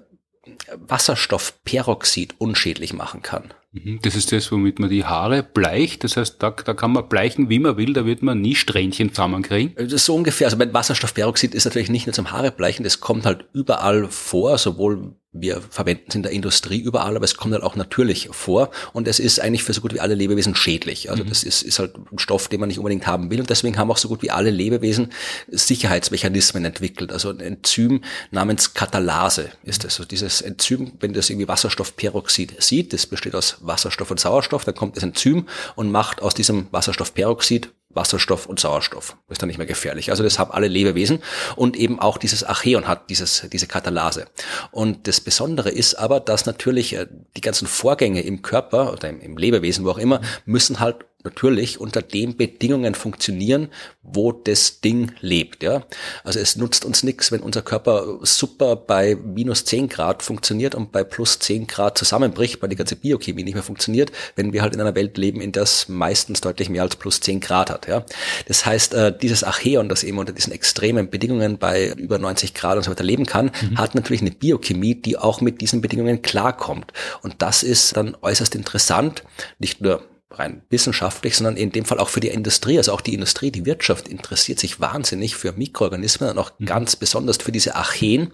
[0.72, 3.54] Wasserstoffperoxid unschädlich machen kann.
[3.72, 6.04] Mhm, das ist das, womit man die Haare bleicht.
[6.04, 9.14] Das heißt, da, da kann man bleichen, wie man will, da wird man nie Strähnchen
[9.14, 9.76] zusammenkriegen.
[9.76, 10.48] Das ist so ungefähr.
[10.48, 14.58] Also mein Wasserstoffperoxid ist natürlich nicht nur zum Haare bleichen, das kommt halt überall vor,
[14.58, 18.72] sowohl wir verwenden es in der Industrie überall, aber es kommt halt auch natürlich vor
[18.94, 21.12] und es ist eigentlich für so gut wie alle Lebewesen schädlich.
[21.12, 21.30] Also mhm.
[21.30, 23.92] das ist, ist halt ein Stoff, den man nicht unbedingt haben will und deswegen haben
[23.92, 25.12] auch so gut wie alle Lebewesen
[25.48, 27.12] Sicherheitsmechanismen entwickelt.
[27.12, 30.00] Also ein Enzym namens Katalase ist es.
[30.00, 34.76] Also dieses Enzym, wenn das irgendwie Wasserstoffperoxid sieht, das besteht aus Wasserstoff und Sauerstoff, dann
[34.76, 39.18] kommt das Enzym und macht aus diesem Wasserstoffperoxid Wasserstoff und Sauerstoff.
[39.28, 40.12] Das ist dann nicht mehr gefährlich.
[40.12, 41.24] Also das haben alle Lebewesen
[41.56, 44.28] und eben auch dieses Archeon hat dieses, diese Katalase.
[44.72, 49.20] Und das Besondere ist aber, dass natürlich äh, die ganzen Vorgänge im Körper oder im,
[49.22, 53.70] im Lebewesen, wo auch immer, müssen halt natürlich unter den Bedingungen funktionieren,
[54.02, 55.64] wo das Ding lebt.
[55.64, 55.84] Ja?
[56.24, 60.92] Also es nutzt uns nichts, wenn unser Körper super bei minus 10 Grad funktioniert und
[60.94, 64.74] bei plus 10 Grad zusammenbricht, weil die ganze Biochemie nicht mehr funktioniert, wenn wir halt
[64.74, 67.88] in einer Welt leben, in der es meistens deutlich mehr als plus 10 Grad hat.
[67.88, 68.06] Ja?
[68.48, 72.78] Das heißt, äh, dieses Archeon, das eben unter diesen extremen Bedingungen bei über 90 Grad
[72.78, 73.78] und so weiter leben kann, mhm.
[73.78, 76.94] hat natürlich eine Biochemie, die auch mit diesen Bedingungen klarkommt.
[77.22, 79.24] Und das ist dann äußerst interessant,
[79.60, 80.02] nicht nur
[80.32, 82.78] rein wissenschaftlich, sondern in dem Fall auch für die Industrie.
[82.78, 86.66] Also auch die Industrie, die Wirtschaft interessiert sich wahnsinnig für Mikroorganismen und auch mhm.
[86.66, 88.32] ganz besonders für diese Archeen,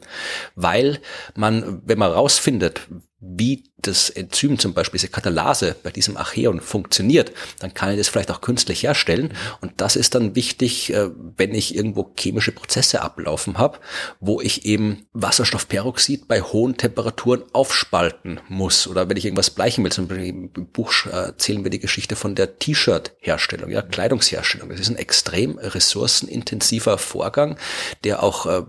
[0.56, 1.00] weil
[1.36, 2.88] man, wenn man rausfindet,
[3.28, 8.08] wie das Enzym zum Beispiel, diese Katalase bei diesem Archeon funktioniert, dann kann ich das
[8.08, 9.34] vielleicht auch künstlich herstellen.
[9.62, 13.80] Und das ist dann wichtig, äh, wenn ich irgendwo chemische Prozesse ablaufen habe,
[14.20, 18.88] wo ich eben Wasserstoffperoxid bei hohen Temperaturen aufspalten muss.
[18.88, 22.36] Oder wenn ich irgendwas bleichen will, zum Beispiel im Buch erzählen wir die Geschichte von
[22.36, 24.70] der T-Shirt-Herstellung, ja, Kleidungsherstellung.
[24.70, 27.58] Das ist ein extrem ressourcenintensiver Vorgang,
[28.04, 28.64] der auch äh,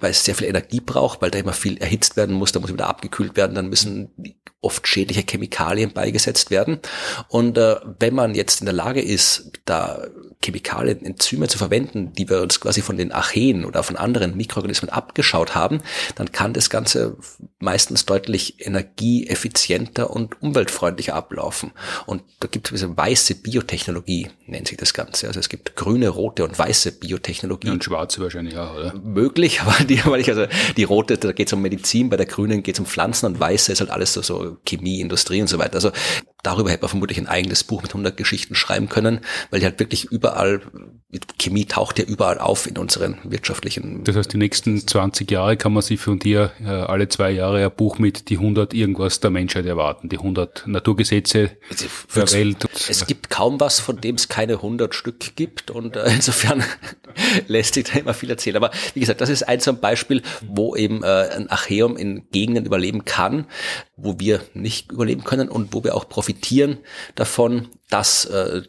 [0.00, 2.72] weil es sehr viel Energie braucht, weil da immer viel erhitzt werden muss, da muss
[2.72, 4.10] wieder abgekühlt werden, dann müssen
[4.60, 6.80] oft schädliche Chemikalien beigesetzt werden.
[7.28, 10.02] Und äh, wenn man jetzt in der Lage ist, da
[10.42, 14.88] Chemikalien, Enzyme zu verwenden, die wir uns quasi von den Archeen oder von anderen Mikroorganismen
[14.88, 15.82] abgeschaut haben,
[16.14, 17.18] dann kann das Ganze
[17.58, 21.72] meistens deutlich energieeffizienter und umweltfreundlicher ablaufen.
[22.06, 25.26] Und da gibt es diese weiße Biotechnologie, nennt sich das Ganze.
[25.26, 27.66] Also es gibt grüne, rote und weiße Biotechnologie.
[27.66, 28.94] Ja, und schwarze wahrscheinlich auch, oder?
[28.94, 32.26] Möglich, aber die, weil ich also die rote, da geht es um Medizin, bei der
[32.26, 35.48] grünen geht es um Pflanzen und weiße ist halt alles so, so Chemie, Industrie und
[35.48, 35.74] so weiter.
[35.74, 35.92] Also
[36.42, 39.78] darüber hätte man vermutlich ein eigenes Buch mit 100 Geschichten schreiben können, weil die halt
[39.78, 40.60] wirklich überall,
[41.38, 44.04] Chemie taucht ja überall auf in unseren wirtschaftlichen.
[44.04, 47.64] Das heißt, die nächsten 20 Jahre kann man sich von dir äh, alle zwei Jahre
[47.64, 51.50] ein Buch mit die 100 irgendwas der Menschheit erwarten, die 100 Naturgesetze
[52.14, 52.66] der Welt.
[52.88, 56.64] Es gibt kaum was, von dem es keine 100 Stück gibt und äh, insofern
[57.48, 58.56] lässt sich da immer viel erzählen.
[58.56, 62.28] Aber wie gesagt, das ist ein so ein Beispiel, wo eben äh, ein Archeum in
[62.30, 63.46] Gegenden überleben kann,
[63.96, 66.29] wo wir nicht überleben können und wo wir auch profitieren
[67.14, 68.62] davon, dass äh,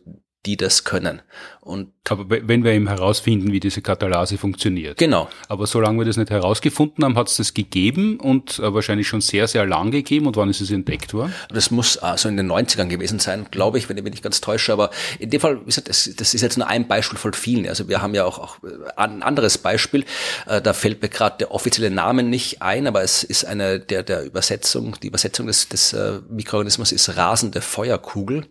[0.46, 1.22] die das können.
[1.64, 4.98] Und aber wenn wir eben herausfinden, wie diese Katalase funktioniert.
[4.98, 5.30] Genau.
[5.48, 9.22] Aber solange wir das nicht herausgefunden haben, hat es das gegeben und äh, wahrscheinlich schon
[9.22, 10.26] sehr, sehr lang gegeben.
[10.26, 11.34] Und wann ist es entdeckt worden?
[11.50, 14.42] Das muss also in den 90ern gewesen sein, glaube ich, wenn ich mich nicht ganz
[14.42, 14.74] täusche.
[14.74, 17.68] Aber in dem Fall, wie gesagt, das, das ist jetzt nur ein Beispiel von vielen.
[17.68, 18.58] Also wir haben ja auch, auch
[18.98, 20.04] ein anderes Beispiel.
[20.48, 24.02] Äh, da fällt mir gerade der offizielle Name nicht ein, aber es ist eine der,
[24.02, 28.48] der Übersetzung, die Übersetzung des, des äh, Mikroorganismus ist rasende Feuerkugel.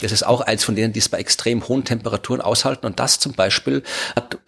[0.00, 3.18] Das ist auch eins von denen, die es bei extrem hohen Temperaturen aushalten und das
[3.18, 3.82] zum Beispiel
[4.14, 4.38] hat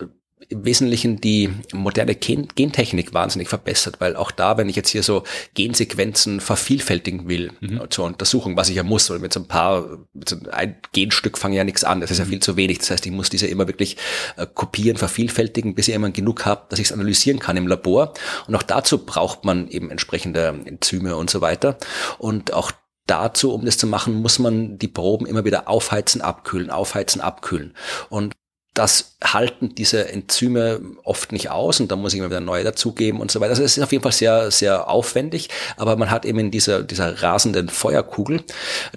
[0.48, 5.02] im Wesentlichen die moderne Gen Gentechnik wahnsinnig verbessert, weil auch da, wenn ich jetzt hier
[5.02, 7.80] so Gensequenzen vervielfältigen will mhm.
[7.90, 11.38] zur Untersuchung, was ich ja muss, weil mit so ein paar, mit so ein Genstück
[11.38, 12.30] fange ja nichts an, das ist ja mhm.
[12.30, 12.78] viel zu wenig.
[12.78, 13.96] Das heißt, ich muss diese immer wirklich
[14.36, 18.14] äh, kopieren, vervielfältigen, bis ich immer genug habe, dass ich es analysieren kann im Labor.
[18.46, 21.78] Und auch dazu braucht man eben entsprechende Enzyme und so weiter.
[22.18, 22.72] Und auch
[23.06, 27.74] dazu, um das zu machen, muss man die Proben immer wieder aufheizen, abkühlen, aufheizen, abkühlen.
[28.08, 28.34] Und
[28.74, 33.20] das halten diese Enzyme oft nicht aus und da muss ich immer wieder neue dazugeben
[33.20, 33.50] und so weiter.
[33.50, 36.82] Also es ist auf jeden Fall sehr, sehr aufwendig, aber man hat eben in dieser,
[36.82, 38.42] dieser rasenden Feuerkugel,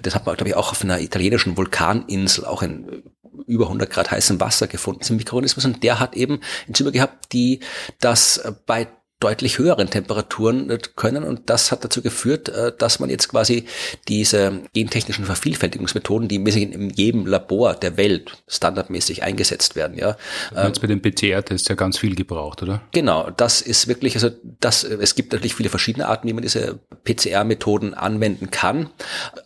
[0.02, 3.04] das hat man, glaube ich, auch auf einer italienischen Vulkaninsel, auch in
[3.46, 7.60] über 100 Grad heißem Wasser gefunden, diesen Mikroorganismus, und der hat eben Enzyme gehabt, die
[8.00, 8.88] das bei
[9.20, 11.24] deutlich höheren Temperaturen äh, können.
[11.24, 13.64] Und das hat dazu geführt, äh, dass man jetzt quasi
[14.06, 20.16] diese gentechnischen Vervielfältigungsmethoden, die in jedem Labor der Welt standardmäßig eingesetzt werden, ja.
[20.54, 22.82] Jetzt bei den PCR-Tests ja ganz viel gebraucht, oder?
[22.92, 26.80] Genau, das ist wirklich, also das, es gibt natürlich viele verschiedene Arten, wie man diese
[27.04, 28.90] PCR-Methoden anwenden kann.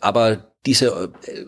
[0.01, 1.45] Aber diese äh,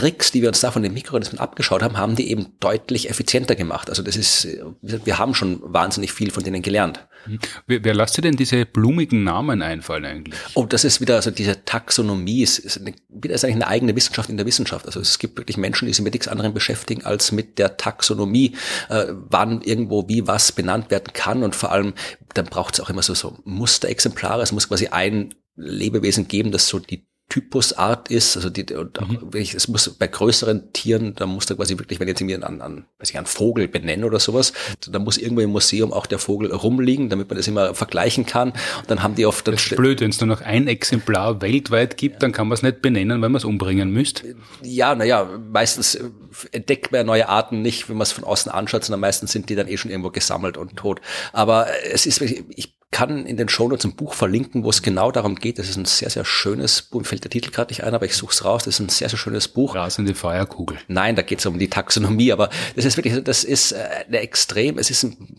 [0.00, 3.54] Tricks, die wir uns da von den Mikroorganismen abgeschaut haben, haben die eben deutlich effizienter
[3.54, 3.90] gemacht.
[3.90, 4.48] Also das ist,
[4.80, 7.06] wir haben schon wahnsinnig viel von denen gelernt.
[7.26, 7.38] Mhm.
[7.66, 10.40] Wer, wer lasst dir denn diese blumigen Namen einfallen eigentlich?
[10.54, 14.30] Oh, das ist wieder, also diese Taxonomie ist, ist, eine, ist eigentlich eine eigene Wissenschaft
[14.30, 14.86] in der Wissenschaft.
[14.86, 18.56] Also es gibt wirklich Menschen, die sich mit nichts anderem beschäftigen als mit der Taxonomie,
[18.88, 21.92] äh, wann irgendwo wie was benannt werden kann und vor allem,
[22.32, 24.40] dann braucht es auch immer so, so Musterexemplare.
[24.40, 29.30] Es muss quasi ein Lebewesen geben, das so die Typusart ist, also die, und mhm.
[29.34, 32.44] ich, es muss bei größeren Tieren, da muss da quasi wirklich, wenn ich jetzt irgendwie
[32.44, 34.52] einen, einen, weiß ich, einen Vogel benennen oder sowas,
[34.90, 38.50] da muss irgendwo im Museum auch der Vogel rumliegen, damit man das immer vergleichen kann.
[38.50, 41.40] Und dann haben die oft dann das ist blöd, wenn es nur noch ein Exemplar
[41.40, 44.34] weltweit gibt, dann kann man es nicht benennen, weil man es umbringen müsste.
[44.62, 46.00] Ja, naja, meistens
[46.50, 49.54] entdeckt man neue Arten nicht, wenn man es von außen anschaut, sondern meistens sind die
[49.54, 51.00] dann eh schon irgendwo gesammelt und tot.
[51.32, 55.36] Aber es ist, ich kann in den Shownotes ein Buch verlinken, wo es genau darum
[55.36, 55.58] geht.
[55.58, 57.00] Das ist ein sehr, sehr schönes Buch.
[57.00, 58.64] Mir fällt der Titel gerade nicht ein, aber ich suche es raus.
[58.64, 59.76] Das ist ein sehr, sehr schönes Buch.
[59.76, 60.78] Rasende Feuerkugel.
[60.88, 64.18] Nein, da geht es um die Taxonomie, aber das ist wirklich, das ist äh, eine
[64.18, 65.38] extrem, es ist ein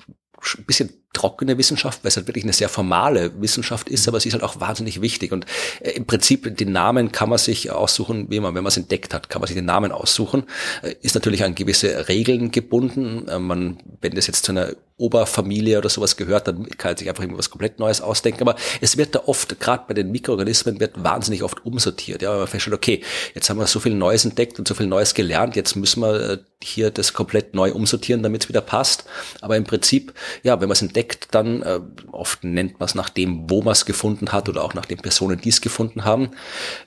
[0.66, 4.34] bisschen trockene Wissenschaft, weil es halt wirklich eine sehr formale Wissenschaft ist, aber sie ist
[4.34, 5.32] halt auch wahnsinnig wichtig.
[5.32, 5.46] Und
[5.82, 9.14] äh, im Prinzip den Namen kann man sich aussuchen, wie man, wenn man es entdeckt
[9.14, 10.44] hat, kann man sich den Namen aussuchen.
[10.82, 13.28] Äh, ist natürlich an gewisse Regeln gebunden.
[13.28, 17.24] Äh, man, wenn das jetzt zu einer Oberfamilie oder sowas gehört, dann kann sich einfach
[17.24, 18.42] irgendwas komplett Neues ausdenken.
[18.42, 22.22] Aber es wird da oft, gerade bei den Mikroorganismen, wird wahnsinnig oft umsortiert.
[22.22, 23.02] Ja, man feststellt, okay,
[23.34, 26.46] jetzt haben wir so viel Neues entdeckt und so viel Neues gelernt, jetzt müssen wir
[26.64, 29.06] hier das komplett neu umsortieren, damit es wieder passt.
[29.42, 31.80] Aber im Prinzip, ja, wenn man es entdeckt, entdeckt dann, äh,
[32.12, 35.00] oft nennt man es nach dem, wo man es gefunden hat oder auch nach den
[35.00, 36.32] Personen, die es gefunden haben.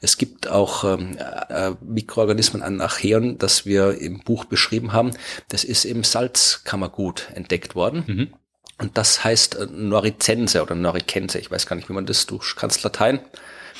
[0.00, 5.10] Es gibt auch ähm, äh, Mikroorganismen an Archeon, das wir im Buch beschrieben haben.
[5.48, 8.04] Das ist im Salzkammergut entdeckt worden.
[8.06, 8.34] Mhm.
[8.78, 11.38] Und das heißt äh, Noricense oder Noricense.
[11.38, 13.20] Ich weiß gar nicht, wie man das, du kannst Latein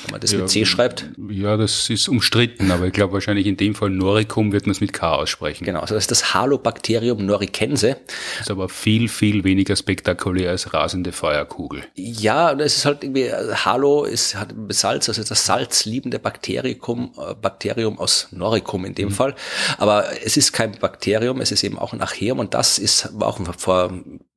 [0.04, 1.06] wenn man das ja, mit C schreibt.
[1.30, 4.80] Ja, das ist umstritten, aber ich glaube wahrscheinlich in dem Fall Noricum wird man es
[4.80, 5.64] mit K aussprechen.
[5.64, 7.96] Genau, also das ist das Halobakterium noricense.
[8.40, 11.84] Ist aber viel, viel weniger spektakulär als rasende Feuerkugel.
[11.94, 17.98] Ja, das ist halt irgendwie, Halo ist, hat Salz, also das salzliebende Bakterium, äh, Bakterium
[17.98, 19.12] aus Noricum in dem mhm.
[19.12, 19.34] Fall.
[19.78, 23.40] Aber es ist kein Bakterium, es ist eben auch ein Archeum und das ist auch
[23.58, 23.92] vor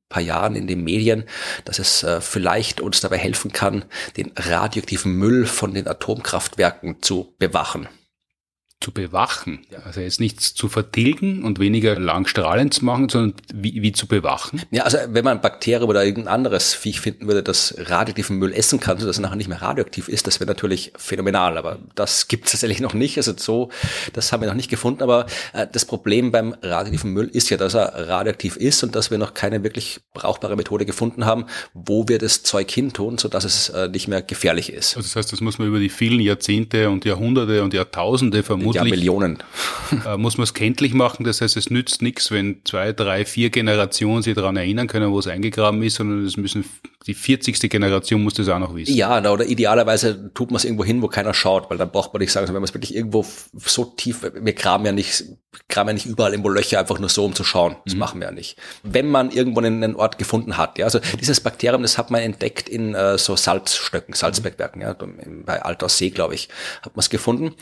[0.08, 1.24] paar Jahren in den Medien,
[1.64, 3.84] dass es äh, vielleicht uns dabei helfen kann,
[4.16, 7.88] den radioaktiven Müll von den Atomkraftwerken zu bewachen
[8.88, 9.66] zu bewachen.
[9.84, 14.62] Also jetzt nichts zu vertilgen und weniger langstrahlend zu machen, sondern wie, wie zu bewachen.
[14.70, 18.54] Ja, also wenn man ein Bakterium oder irgendein anderes Viech finden würde, das radioaktiven Müll
[18.54, 21.58] essen kann, sodass es nachher nicht mehr radioaktiv ist, das wäre natürlich phänomenal.
[21.58, 23.18] Aber das gibt es tatsächlich noch nicht.
[23.18, 23.68] Also so,
[24.14, 25.02] das haben wir noch nicht gefunden.
[25.02, 29.10] Aber äh, das Problem beim radioaktiven Müll ist ja, dass er radioaktiv ist und dass
[29.10, 33.68] wir noch keine wirklich brauchbare Methode gefunden haben, wo wir das Zeug hintun, sodass es
[33.68, 34.96] äh, nicht mehr gefährlich ist.
[34.96, 38.77] Also das heißt, das muss man über die vielen Jahrzehnte und Jahrhunderte und Jahrtausende vermuten
[38.84, 39.38] Ja, Millionen.
[40.06, 41.24] Äh, muss man es kenntlich machen.
[41.24, 45.18] Das heißt, es nützt nichts, wenn zwei, drei, vier Generationen sich daran erinnern können, wo
[45.18, 46.62] es eingegraben ist, sondern es müssen
[47.08, 47.58] die 40.
[47.70, 48.94] Generation muss das auch noch wissen.
[48.94, 52.20] Ja, oder idealerweise tut man es irgendwo hin, wo keiner schaut, weil dann braucht man
[52.20, 55.24] nicht sagen, wenn man es wirklich irgendwo so tief, wir graben ja nicht,
[55.70, 57.76] graben ja nicht überall irgendwo Löcher einfach nur so, um zu schauen.
[57.86, 58.00] Das mhm.
[58.00, 58.58] machen wir ja nicht.
[58.82, 62.68] Wenn man irgendwo einen Ort gefunden hat, ja, also dieses Bakterium, das hat man entdeckt
[62.68, 64.94] in äh, so Salzstöcken, Salzbergwerken, ja,
[65.46, 66.50] bei Altaussee, glaube ich,
[66.82, 67.54] hat man es gefunden.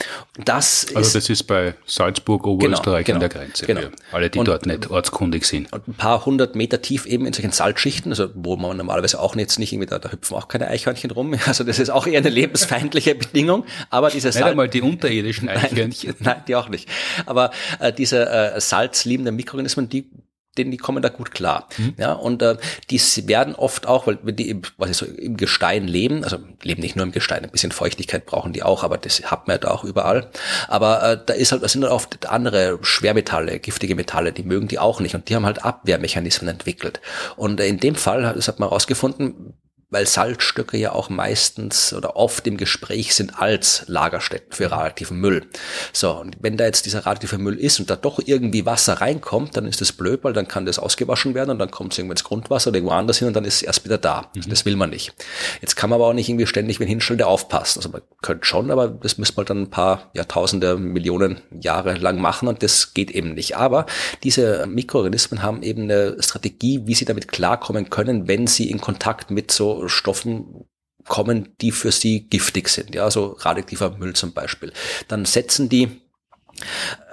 [0.44, 3.80] Das also das ist bei Salzburg, Oberösterreich genau, genau, an der Grenze, genau.
[4.12, 5.72] alle, die und, dort nicht ortskundig sind.
[5.72, 9.36] Und ein paar hundert Meter tief eben in solchen Salzschichten, also wo man normalerweise auch
[9.36, 11.34] jetzt nicht irgendwie, da, da hüpfen auch keine Eichhörnchen rum.
[11.46, 13.64] Also das ist auch eher eine lebensfeindliche Bedingung.
[13.88, 14.36] Aber diese Salz.
[14.36, 16.14] Nicht einmal die unterirdischen Eichhörnchen.
[16.18, 16.88] Nein, nein, die auch nicht.
[17.24, 20.10] Aber äh, diese äh, salzliebenden Mikroorganismen, die
[20.58, 21.68] denen die kommen da gut klar.
[21.78, 21.94] Mhm.
[21.98, 22.56] Ja, und äh,
[22.90, 26.82] die werden oft auch, weil die im, was ich so, im Gestein leben, also leben
[26.82, 29.58] nicht nur im Gestein, ein bisschen Feuchtigkeit brauchen die auch, aber das hat man ja
[29.58, 30.30] da auch überall.
[30.68, 34.68] Aber äh, da ist halt, da sind dann oft andere Schwermetalle, giftige Metalle, die mögen
[34.68, 37.00] die auch nicht und die haben halt Abwehrmechanismen entwickelt.
[37.36, 39.54] Und äh, in dem Fall, das hat man herausgefunden,
[39.96, 45.46] weil Salzstücke ja auch meistens oder oft im Gespräch sind als Lagerstätten für radioaktiven Müll.
[45.94, 49.56] So, und wenn da jetzt dieser radioaktive Müll ist und da doch irgendwie Wasser reinkommt,
[49.56, 52.12] dann ist das blöd, weil dann kann das ausgewaschen werden und dann kommt es irgendwo
[52.12, 54.30] ins Grundwasser oder irgendwo anders hin und dann ist es erst wieder da.
[54.34, 54.50] Mhm.
[54.50, 55.14] Das will man nicht.
[55.62, 57.78] Jetzt kann man aber auch nicht irgendwie ständig wenn hinstellen, der aufpasst.
[57.78, 62.20] Also man könnte schon, aber das müsste man dann ein paar Jahrtausende, Millionen Jahre lang
[62.20, 63.56] machen und das geht eben nicht.
[63.56, 63.86] Aber
[64.24, 69.30] diese Mikroorganismen haben eben eine Strategie, wie sie damit klarkommen können, wenn sie in Kontakt
[69.30, 70.64] mit so Stoffen
[71.06, 74.72] kommen, die für sie giftig sind, ja, so radioaktiver Müll zum Beispiel.
[75.08, 76.00] Dann setzen die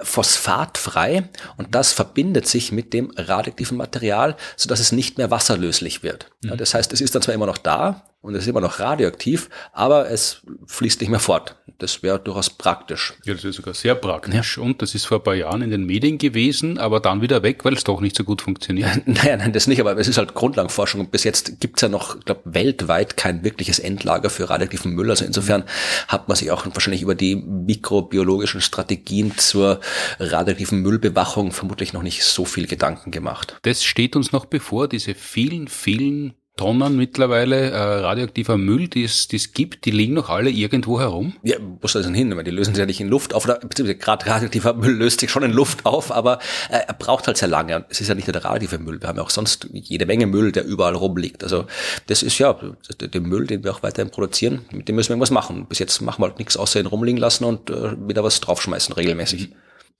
[0.02, 5.30] Phosphat frei und das verbindet sich mit dem radioaktiven Material, so dass es nicht mehr
[5.30, 6.30] wasserlöslich wird.
[6.42, 6.58] Ja, mhm.
[6.58, 9.50] das heißt, es ist dann zwar immer noch da, und es ist immer noch radioaktiv,
[9.74, 11.56] aber es fließt nicht mehr fort.
[11.76, 13.12] Das wäre durchaus praktisch.
[13.26, 14.56] Ja, das ist sogar sehr praktisch.
[14.56, 14.62] Ja.
[14.62, 17.66] Und das ist vor ein paar Jahren in den Medien gewesen, aber dann wieder weg,
[17.66, 19.02] weil es doch nicht so gut funktioniert.
[19.06, 21.00] Naja, nein, das nicht, aber es ist halt Grundlagenforschung.
[21.00, 25.10] Und bis jetzt gibt's ja noch, ich glaube, weltweit kein wirkliches Endlager für radioaktiven Müll.
[25.10, 25.64] Also insofern
[26.08, 29.80] hat man sich auch wahrscheinlich über die mikrobiologischen Strategien zur
[30.18, 33.58] radioaktiven Müllbewachung vermutlich noch nicht so viel Gedanken gemacht.
[33.62, 39.26] Das steht uns noch bevor, diese vielen, vielen Tonnen mittlerweile äh, radioaktiver Müll, die es,
[39.26, 41.34] die es gibt, die liegen noch alle irgendwo herum?
[41.42, 42.36] Ja, wo soll das denn hin?
[42.36, 45.18] Weil die lösen sich ja nicht in Luft auf, oder beziehungsweise gerade radioaktiver Müll löst
[45.18, 46.38] sich schon in Luft auf, aber
[46.70, 47.76] äh, er braucht halt sehr lange.
[47.76, 50.06] Und es ist ja nicht nur der radioaktive Müll, wir haben ja auch sonst jede
[50.06, 51.42] Menge Müll, der überall rumliegt.
[51.42, 51.66] Also
[52.06, 52.56] das ist ja
[53.00, 55.66] der Müll, den wir auch weiterhin produzieren, mit dem müssen wir irgendwas machen.
[55.66, 58.94] Bis jetzt machen wir halt nichts außer ihn rumliegen lassen und äh, wieder was draufschmeißen
[58.94, 59.50] regelmäßig.
[59.50, 59.54] Mhm.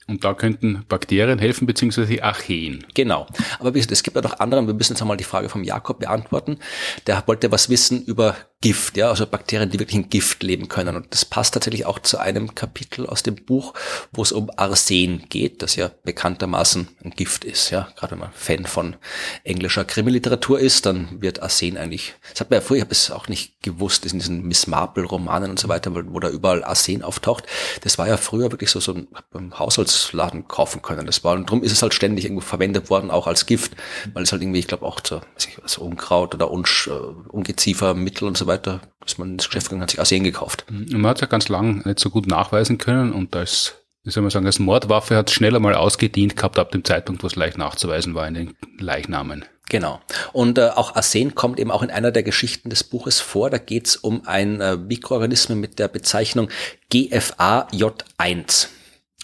[0.07, 2.85] Und da könnten Bakterien helfen, beziehungsweise Archeen.
[2.95, 3.27] Genau.
[3.59, 6.59] Aber es gibt ja noch andere, wir müssen jetzt einmal die Frage vom Jakob beantworten.
[7.07, 10.97] Der wollte was wissen über Gift, ja, also Bakterien, die wirklich in Gift leben können.
[10.97, 13.75] Und das passt tatsächlich auch zu einem Kapitel aus dem Buch,
[14.11, 17.89] wo es um Arsen geht, das ja bekanntermaßen ein Gift ist, ja.
[17.95, 18.97] Gerade wenn man Fan von
[19.43, 23.11] englischer Krimiliteratur ist, dann wird Arsen eigentlich, das hat man ja früher, ich habe es
[23.11, 26.65] auch nicht gewusst, in diesen Miss Marple Romanen und so weiter, wo, wo da überall
[26.65, 27.45] Arsen auftaucht.
[27.83, 31.05] Das war ja früher wirklich so, so ein Haushaltsladen kaufen können.
[31.05, 33.73] Das war, und darum ist es halt ständig irgendwo verwendet worden, auch als Gift,
[34.15, 37.15] weil es halt irgendwie, ich glaube, auch zu, weiß ich was, Unkraut oder Unsch, uh,
[37.29, 40.65] Ungeziefermittel und so weiter weiter ist man ins Geschäft gegangen, hat sich Arsen gekauft.
[40.71, 44.23] Man hat es ja ganz lang nicht so gut nachweisen können und als wie soll
[44.23, 47.37] man sagen, als Mordwaffe hat es schneller mal ausgedient gehabt ab dem Zeitpunkt, wo es
[47.37, 49.47] leicht nachzuweisen war in den Leichnamen.
[49.71, 50.01] Genau.
[50.35, 53.49] Und äh, auch Arsen kommt eben auch in einer der Geschichten des Buches vor.
[53.49, 56.51] Da geht es um ein äh, Mikroorganismus mit der Bezeichnung
[56.93, 58.69] GFAJ1.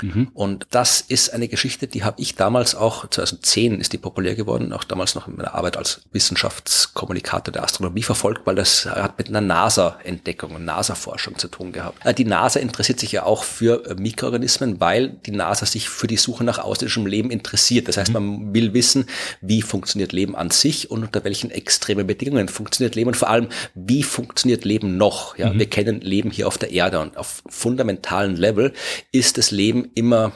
[0.02, 0.28] Mhm.
[0.34, 4.72] Und das ist eine Geschichte, die habe ich damals auch, 2010 ist die populär geworden,
[4.72, 9.28] auch damals noch in meiner Arbeit als Wissenschaftskommunikator der Astronomie verfolgt, weil das hat mit
[9.28, 12.04] einer NASA-Entdeckung und NASA-Forschung zu tun gehabt.
[12.04, 16.06] Äh, die NASA interessiert sich ja auch für äh, Mikroorganismen, weil die NASA sich für
[16.06, 17.88] die Suche nach ausländischem Leben interessiert.
[17.88, 18.14] Das heißt, mhm.
[18.14, 19.06] man will wissen,
[19.40, 23.48] wie funktioniert Leben an sich und unter welchen extremen Bedingungen funktioniert Leben und vor allem,
[23.74, 25.36] wie funktioniert Leben noch.
[25.38, 25.58] Ja, mhm.
[25.58, 28.72] Wir kennen Leben hier auf der Erde und auf fundamentalen Level
[29.12, 30.32] ist das Leben immer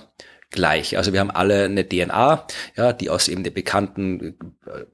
[0.51, 0.97] gleich.
[0.97, 4.85] Also wir haben alle eine DNA, ja, die aus eben der bekannten äh,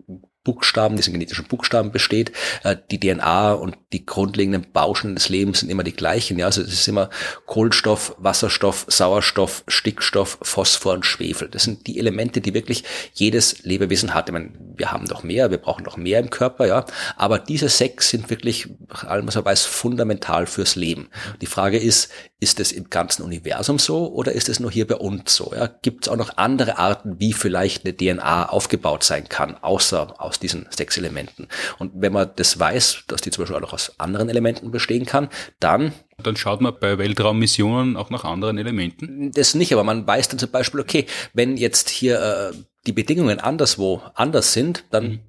[0.43, 2.33] Buchstaben, diesen genetischen Buchstaben besteht.
[2.65, 6.39] Äh, die DNA und die grundlegenden Bausteine des Lebens sind immer die gleichen.
[6.39, 7.11] Ja, also es ist immer
[7.47, 11.49] Kohlenstoff, Wasserstoff, Sauerstoff, Stickstoff, Phosphor und Schwefel.
[11.49, 14.29] Das sind die Elemente, die wirklich jedes Lebewesen hat.
[14.29, 16.87] Ich meine, wir haben noch mehr, wir brauchen noch mehr im Körper, ja.
[17.17, 21.11] Aber diese sechs sind wirklich, nach allem, was man weiß, fundamental fürs Leben.
[21.41, 24.97] Die Frage ist, ist es im ganzen Universum so oder ist es nur hier bei
[24.97, 25.53] uns so?
[25.55, 25.67] Ja?
[25.67, 30.41] Gibt es auch noch andere Arten, wie vielleicht eine DNA aufgebaut sein kann, außer aus
[30.41, 31.49] diesen sechs Elementen?
[31.79, 35.29] Und wenn man das weiß, dass die zum Beispiel auch aus anderen Elementen bestehen kann,
[35.59, 39.33] dann dann schaut man bei Weltraummissionen auch nach anderen Elementen?
[39.33, 43.41] Das nicht, aber man weiß dann zum Beispiel, okay, wenn jetzt hier äh, die Bedingungen
[43.41, 45.21] anderswo anders sind, dann mhm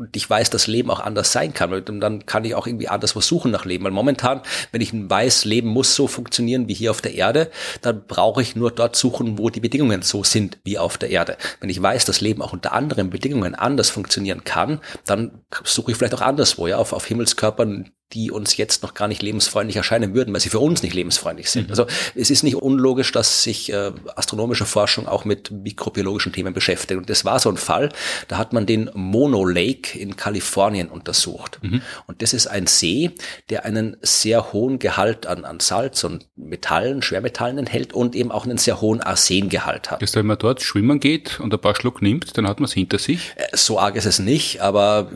[0.00, 1.74] und ich weiß, dass Leben auch anders sein kann.
[1.74, 3.84] Und dann kann ich auch irgendwie anders was suchen nach Leben.
[3.84, 4.40] Weil momentan,
[4.72, 7.50] wenn ich weiß, Leben muss so funktionieren wie hier auf der Erde,
[7.82, 11.36] dann brauche ich nur dort suchen, wo die Bedingungen so sind wie auf der Erde.
[11.60, 15.98] Wenn ich weiß, dass Leben auch unter anderen Bedingungen anders funktionieren kann, dann suche ich
[15.98, 20.14] vielleicht auch anderswo, ja, auf, auf Himmelskörpern, die uns jetzt noch gar nicht lebensfreundlich erscheinen
[20.14, 21.64] würden, weil sie für uns nicht lebensfreundlich sind.
[21.64, 21.70] Mhm.
[21.70, 26.98] Also es ist nicht unlogisch, dass sich äh, astronomische Forschung auch mit mikrobiologischen Themen beschäftigt.
[26.98, 27.90] Und das war so ein Fall,
[28.28, 31.58] da hat man den Mono Lake in Kalifornien untersucht.
[31.62, 31.82] Mhm.
[32.06, 33.12] Und das ist ein See,
[33.48, 38.44] der einen sehr hohen Gehalt an, an Salz und Metallen, Schwermetallen enthält und eben auch
[38.44, 40.02] einen sehr hohen Arsengehalt hat.
[40.02, 42.72] Das wenn man dort schwimmen geht und ein paar Schluck nimmt, dann hat man es
[42.72, 43.32] hinter sich?
[43.36, 45.10] Äh, so arg ist es nicht, aber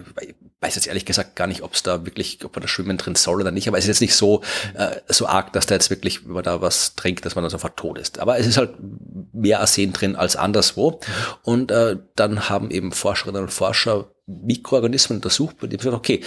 [0.64, 3.14] weiß jetzt ehrlich gesagt gar nicht, ob es da wirklich, ob man da schwimmen drin
[3.14, 4.42] soll oder nicht, aber es ist jetzt nicht so,
[4.74, 7.50] äh, so arg, dass da jetzt wirklich, wenn man da was trinkt, dass man dann
[7.50, 8.18] sofort tot ist.
[8.18, 8.74] Aber es ist halt
[9.32, 11.00] mehr Arsen drin als anderswo.
[11.42, 16.22] Und äh, dann haben eben Forscherinnen und Forscher Mikroorganismen untersucht, bei denen gesagt, okay,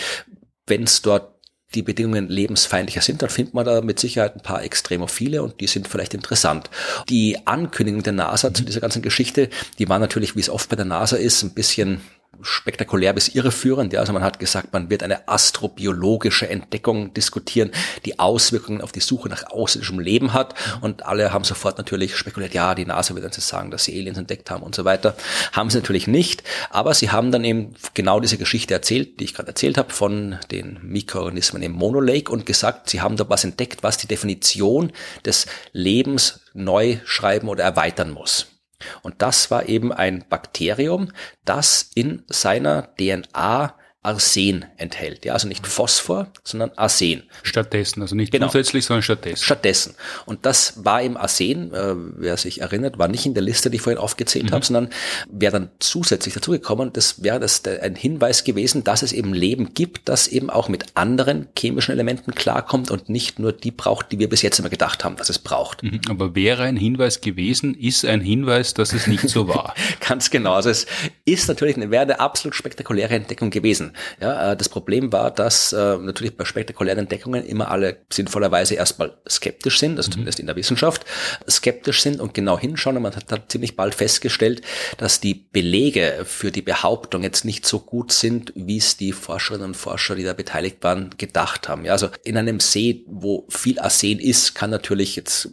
[0.67, 1.33] wenn es dort
[1.75, 5.67] die Bedingungen lebensfeindlicher sind, dann findet man da mit Sicherheit ein paar Extremophile und die
[5.67, 6.69] sind vielleicht interessant.
[7.09, 10.77] Die Ankündigung der NASA zu dieser ganzen Geschichte, die war natürlich, wie es oft bei
[10.77, 12.01] der NASA ist, ein bisschen
[12.41, 13.93] spektakulär bis irreführend.
[13.93, 17.71] Ja, also man hat gesagt, man wird eine astrobiologische Entdeckung diskutieren,
[18.05, 20.53] die Auswirkungen auf die Suche nach außerirdischem Leben hat.
[20.81, 24.17] Und alle haben sofort natürlich spekuliert, ja, die NASA wird uns sagen, dass sie Aliens
[24.17, 25.15] entdeckt haben und so weiter.
[25.51, 26.43] Haben sie natürlich nicht.
[26.69, 30.37] Aber sie haben dann eben genau diese Geschichte erzählt, die ich gerade erzählt habe, von
[30.51, 34.91] den Mikroorganismen im Monolake und gesagt, sie haben da was entdeckt, was die Definition
[35.25, 38.56] des Lebens neu schreiben oder erweitern muss.
[39.01, 41.11] Und das war eben ein Bakterium,
[41.45, 43.75] das in seiner DNA
[44.07, 45.25] Arsen enthält.
[45.25, 47.23] Ja, also nicht Phosphor, sondern Arsen.
[47.43, 48.47] Stattdessen, also nicht genau.
[48.47, 49.43] zusätzlich, sondern stattdessen.
[49.43, 49.95] Stattdessen.
[50.25, 53.75] Und das war im Arsen, äh, wer sich erinnert, war nicht in der Liste, die
[53.75, 54.51] ich vorhin aufgezählt mhm.
[54.51, 54.89] habe, sondern
[55.29, 56.93] wäre dann zusätzlich dazugekommen.
[56.93, 60.85] Das wäre das ein Hinweis gewesen, dass es eben Leben gibt, das eben auch mit
[60.93, 65.03] anderen chemischen Elementen klarkommt und nicht nur die braucht, die wir bis jetzt immer gedacht
[65.03, 65.83] haben, dass es braucht.
[65.83, 65.99] Mhm.
[66.09, 69.75] Aber wäre ein Hinweis gewesen, ist ein Hinweis, dass es nicht so war.
[70.07, 70.53] Ganz genau.
[70.53, 70.85] Also es
[71.25, 73.91] ist natürlich eine, wäre eine absolut spektakuläre Entdeckung gewesen.
[74.21, 79.17] Ja, äh, das Problem war, dass äh, natürlich bei spektakulären Entdeckungen immer alle sinnvollerweise erstmal
[79.29, 80.13] skeptisch sind, also mhm.
[80.13, 81.05] zumindest in der Wissenschaft
[81.49, 82.97] skeptisch sind und genau hinschauen.
[82.97, 84.61] Und man hat, hat ziemlich bald festgestellt,
[84.97, 89.67] dass die Belege für die Behauptung jetzt nicht so gut sind, wie es die Forscherinnen
[89.67, 91.85] und Forscher, die da beteiligt waren, gedacht haben.
[91.85, 95.49] Ja, also in einem See, wo viel Arsen ist, kann natürlich jetzt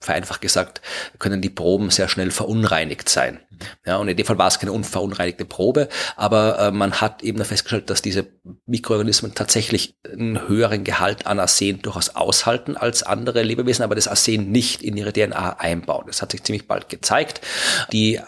[0.00, 0.80] vereinfacht gesagt,
[1.18, 3.40] können die Proben sehr schnell verunreinigt sein.
[3.86, 7.42] Ja, und in dem Fall war es keine unverunreinigte Probe, aber äh, man hat eben
[7.44, 8.26] festgestellt, dass diese
[8.66, 14.50] Mikroorganismen tatsächlich einen höheren Gehalt an Arsen durchaus aushalten als andere Lebewesen, aber das Arsen
[14.50, 16.04] nicht in ihre DNA einbauen.
[16.06, 17.40] Das hat sich ziemlich bald gezeigt.
[17.92, 18.20] Die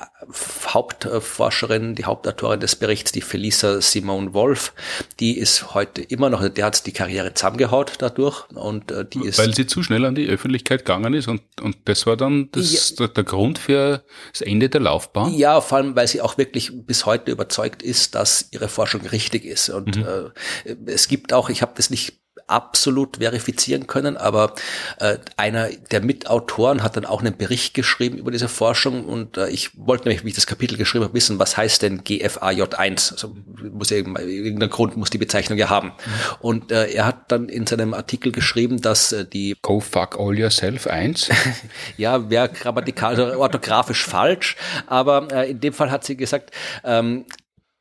[0.68, 4.72] Hauptforscherin, die Hauptautorin des Berichts, die Felisa Simone Wolf,
[5.20, 9.38] die ist heute immer noch, der hat die Karriere zusammengehaut dadurch und äh, die ist.
[9.38, 12.94] Weil sie zu schnell an die Öffentlichkeit gegangen ist und, und das war dann das,
[12.98, 15.32] ja, der Grund für das Ende der Laufbahn?
[15.34, 19.44] Ja, vor allem, weil sie auch wirklich bis heute überzeugt ist, dass ihre Forschung richtig
[19.44, 19.68] ist.
[19.68, 20.30] Und mhm.
[20.64, 24.54] äh, es gibt auch, ich habe das nicht absolut verifizieren können, aber
[25.00, 29.48] äh, einer der Mitautoren hat dann auch einen Bericht geschrieben über diese Forschung und äh,
[29.48, 33.12] ich wollte nämlich, wie ich das Kapitel geschrieben habe, wissen, was heißt denn GFAJ1?
[33.12, 33.36] Also
[33.72, 35.88] muss ja irgendein Grund muss die Bezeichnung ja haben.
[35.88, 35.92] Mhm.
[36.40, 40.38] Und äh, er hat dann in seinem Artikel geschrieben, dass äh, die Go fuck all
[40.38, 41.28] yourself 1?
[41.96, 46.52] ja, wäre grammatikalisch oder orthografisch falsch, aber äh, in dem Fall hat sie gesagt,
[46.84, 47.26] ähm,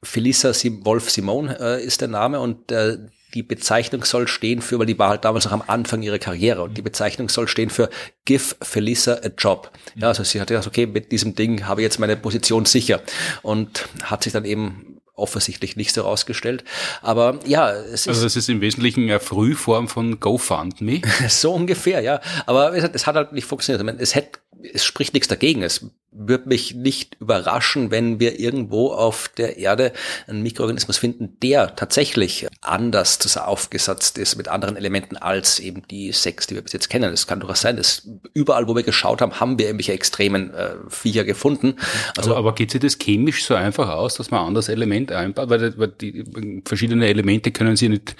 [0.05, 0.53] Felisa
[0.83, 2.97] Wolf Simon äh, ist der Name und äh,
[3.35, 6.63] die Bezeichnung soll stehen für, weil die war halt damals noch am Anfang ihrer Karriere
[6.63, 7.89] und die Bezeichnung soll stehen für
[8.23, 9.71] Give Felisa a Job.
[9.95, 13.01] Ja, also sie hat gesagt, okay, mit diesem Ding habe ich jetzt meine Position sicher
[13.41, 16.63] und hat sich dann eben offensichtlich nicht so rausgestellt.
[17.01, 18.07] Aber ja, es ist.
[18.09, 21.01] Also das ist im Wesentlichen eine Frühform von GoFundMe.
[21.29, 22.21] so ungefähr, ja.
[22.45, 23.99] Aber es hat halt nicht funktioniert.
[23.99, 24.39] Es hätte
[24.73, 25.61] es spricht nichts dagegen.
[25.61, 29.91] Es würde mich nicht überraschen, wenn wir irgendwo auf der Erde
[30.27, 36.47] einen Mikroorganismus finden, der tatsächlich anders aufgesetzt ist mit anderen Elementen als eben die sechs,
[36.47, 37.11] die wir bis jetzt kennen.
[37.11, 40.75] Es kann durchaus sein, dass überall, wo wir geschaut haben, haben wir irgendwelche extremen äh,
[40.87, 41.75] Viecher gefunden.
[42.17, 45.11] Also, aber, aber geht sich das chemisch so einfach aus, dass man ein anderes Element
[45.11, 45.49] einbaut?
[45.49, 48.15] Weil, weil die verschiedene Elemente können sie nicht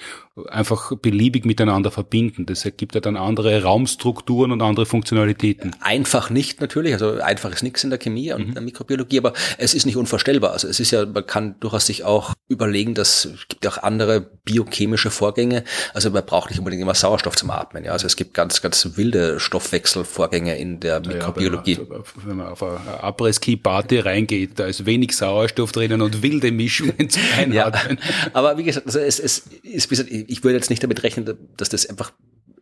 [0.48, 2.44] einfach beliebig miteinander verbinden.
[2.44, 5.74] Das ergibt ja dann andere Raumstrukturen und andere Funktionalitäten.
[5.80, 8.54] Einfach nicht natürlich, also einfach ist nichts in der Chemie und mhm.
[8.54, 10.52] der Mikrobiologie, aber es ist nicht unvorstellbar.
[10.52, 14.20] Also es ist ja, man kann durchaus sich auch überlegen, dass es gibt auch andere
[14.44, 15.64] biochemische Vorgänge.
[15.94, 17.84] Also man braucht nicht unbedingt immer Sauerstoff zum Atmen.
[17.84, 21.74] Ja, also es gibt ganz, ganz wilde Stoffwechselvorgänge in der Mikrobiologie.
[21.74, 27.10] Ja, wenn man auf eine Abriss-Ski-Party reingeht, da ist wenig Sauerstoff drinnen und wilde Mischungen
[27.10, 27.98] zum Einatmen.
[27.98, 31.68] Ja, aber wie gesagt, also es, es ist, ich würde jetzt nicht damit rechnen, dass
[31.68, 32.12] das einfach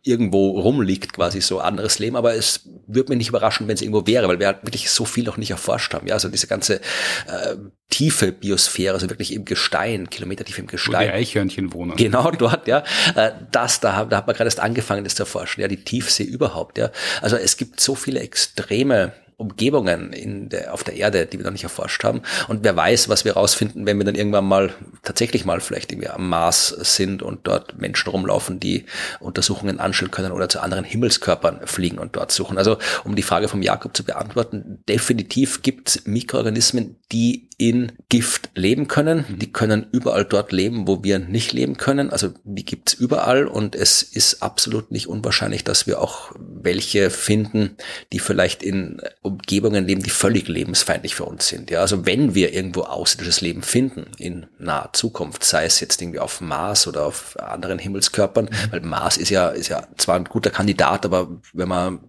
[0.05, 4.05] irgendwo rumliegt, quasi so anderes Leben, aber es würde mich nicht überraschen, wenn es irgendwo
[4.05, 6.07] wäre, weil wir halt wirklich so viel noch nicht erforscht haben.
[6.07, 7.55] Ja, also diese ganze äh,
[7.89, 11.07] tiefe Biosphäre, also wirklich im Gestein, kilometertief im Gestein.
[11.07, 11.95] Wo die Eichhörnchen wohnen.
[11.95, 12.83] Genau dort, ja.
[13.15, 16.23] Äh, das, da, da hat man gerade erst angefangen, das zu erforschen, ja, die Tiefsee
[16.23, 16.91] überhaupt, ja.
[17.21, 21.51] Also es gibt so viele extreme Umgebungen in der, auf der Erde, die wir noch
[21.51, 22.21] nicht erforscht haben.
[22.47, 24.73] Und wer weiß, was wir rausfinden, wenn wir dann irgendwann mal
[25.03, 28.85] tatsächlich mal vielleicht irgendwie am Mars sind und dort Menschen rumlaufen, die
[29.19, 32.57] Untersuchungen anstellen können oder zu anderen Himmelskörpern fliegen und dort suchen.
[32.57, 38.49] Also um die Frage vom Jakob zu beantworten, definitiv gibt es Mikroorganismen, die in Gift
[38.55, 39.25] leben können.
[39.27, 39.39] Mhm.
[39.39, 42.09] Die können überall dort leben, wo wir nicht leben können.
[42.09, 47.77] Also die gibt's überall und es ist absolut nicht unwahrscheinlich, dass wir auch welche finden,
[48.11, 51.71] die vielleicht in Umgebungen leben, die völlig lebensfeindlich für uns sind.
[51.71, 56.19] Ja, also wenn wir irgendwo außerirdisches Leben finden in naher Zukunft, sei es jetzt irgendwie
[56.19, 58.71] auf Mars oder auf anderen Himmelskörpern, mhm.
[58.71, 61.99] weil Mars ist ja, ist ja zwar ein guter Kandidat, aber wenn man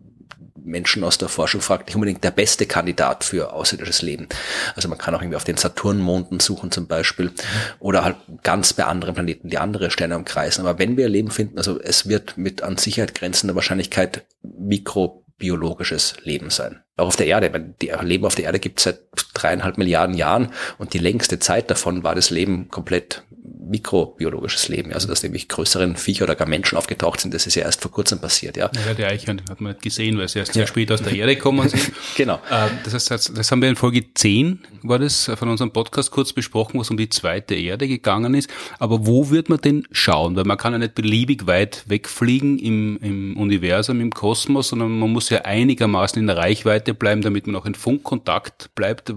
[0.67, 4.29] Menschen aus der Forschung fragt, nicht unbedingt der beste Kandidat für außerirdisches Leben.
[4.75, 7.31] Also man kann auch irgendwie auf den Saturnmonden suchen zum Beispiel
[7.79, 10.67] oder halt ganz bei anderen Planeten, die andere Sterne umkreisen.
[10.67, 14.25] Aber wenn wir Leben finden, also es wird mit an Sicherheit grenzender Wahrscheinlichkeit
[15.39, 16.83] mikrobiologisches Leben sein.
[16.97, 17.75] Auch auf der Erde.
[17.81, 19.01] Die Leben auf der Erde gibt es seit
[19.35, 23.23] dreieinhalb Milliarden Jahren und die längste Zeit davon war das Leben komplett
[23.69, 27.63] mikrobiologisches Leben, also dass nämlich größeren Viecher oder gar Menschen aufgetaucht sind, das ist ja
[27.63, 28.71] erst vor kurzem passiert, ja.
[28.87, 30.67] Ja, die Eichhörnchen hat man nicht gesehen, weil sie erst sehr ja.
[30.67, 31.93] spät aus der Erde kommen sind.
[32.17, 32.37] genau.
[32.51, 36.33] Äh, das heißt, das haben wir in Folge 10, war das von unserem Podcast kurz
[36.33, 38.51] besprochen, wo es um die zweite Erde gegangen ist.
[38.79, 40.37] Aber wo wird man denn schauen?
[40.37, 45.11] Weil man kann ja nicht beliebig weit wegfliegen im, im Universum, im Kosmos, sondern man
[45.11, 49.13] muss ja einigermaßen in der Reichweite bleiben, damit man auch in Funkkontakt bleibt.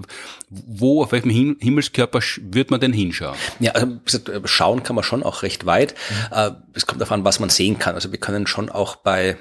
[0.50, 3.38] Wo, auf welchem Himmelskörper wird man denn hinschauen?
[3.60, 4.00] Ja, also
[4.46, 5.94] schauen kann man schon auch recht weit.
[6.32, 6.38] Mhm.
[6.38, 7.96] Äh, es kommt darauf an, was man sehen kann.
[7.96, 9.38] Also wir können schon auch bei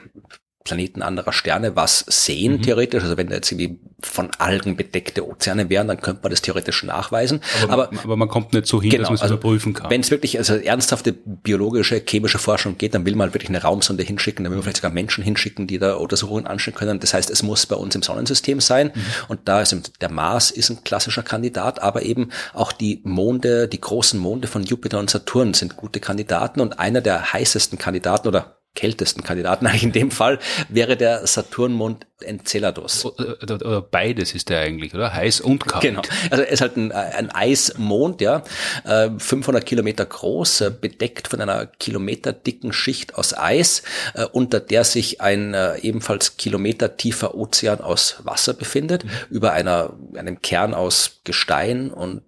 [0.64, 2.62] Planeten anderer Sterne was sehen, mhm.
[2.62, 3.02] theoretisch.
[3.02, 6.84] Also wenn da jetzt irgendwie von Algen bedeckte Ozeane wären, dann könnte man das theoretisch
[6.84, 7.40] nachweisen.
[7.64, 9.90] Aber, aber, aber man kommt nicht so hin, genau, dass man es also überprüfen kann.
[9.90, 14.04] Wenn es wirklich also ernsthafte biologische, chemische Forschung geht, dann will man wirklich eine Raumsonde
[14.04, 17.00] hinschicken, dann will man vielleicht sogar Menschen hinschicken, die da Untersuchungen anstellen können.
[17.00, 18.92] Das heißt, es muss bei uns im Sonnensystem sein.
[18.94, 19.02] Mhm.
[19.26, 23.80] Und da ist der Mars ist ein klassischer Kandidat, aber eben auch die Monde, die
[23.80, 28.57] großen Monde von Jupiter und Saturn sind gute Kandidaten und einer der heißesten Kandidaten oder
[28.74, 30.38] kältesten Kandidaten eigentlich in dem Fall
[30.68, 33.04] wäre der Saturnmond Enceladus.
[33.04, 35.14] Oder, oder, beides ist der eigentlich, oder?
[35.14, 35.82] Heiß und kalt.
[35.82, 36.02] Genau.
[36.30, 38.42] Also er ist halt ein, ein Eismond, ja,
[38.84, 43.82] 500 äh, Kilometer groß, äh, bedeckt von einer kilometerdicken Schicht aus Eis,
[44.14, 49.10] äh, unter der sich ein ebenfalls kilometertiefer Ozean aus Wasser befindet, mhm.
[49.30, 52.22] über einer, einem Kern aus Gestein und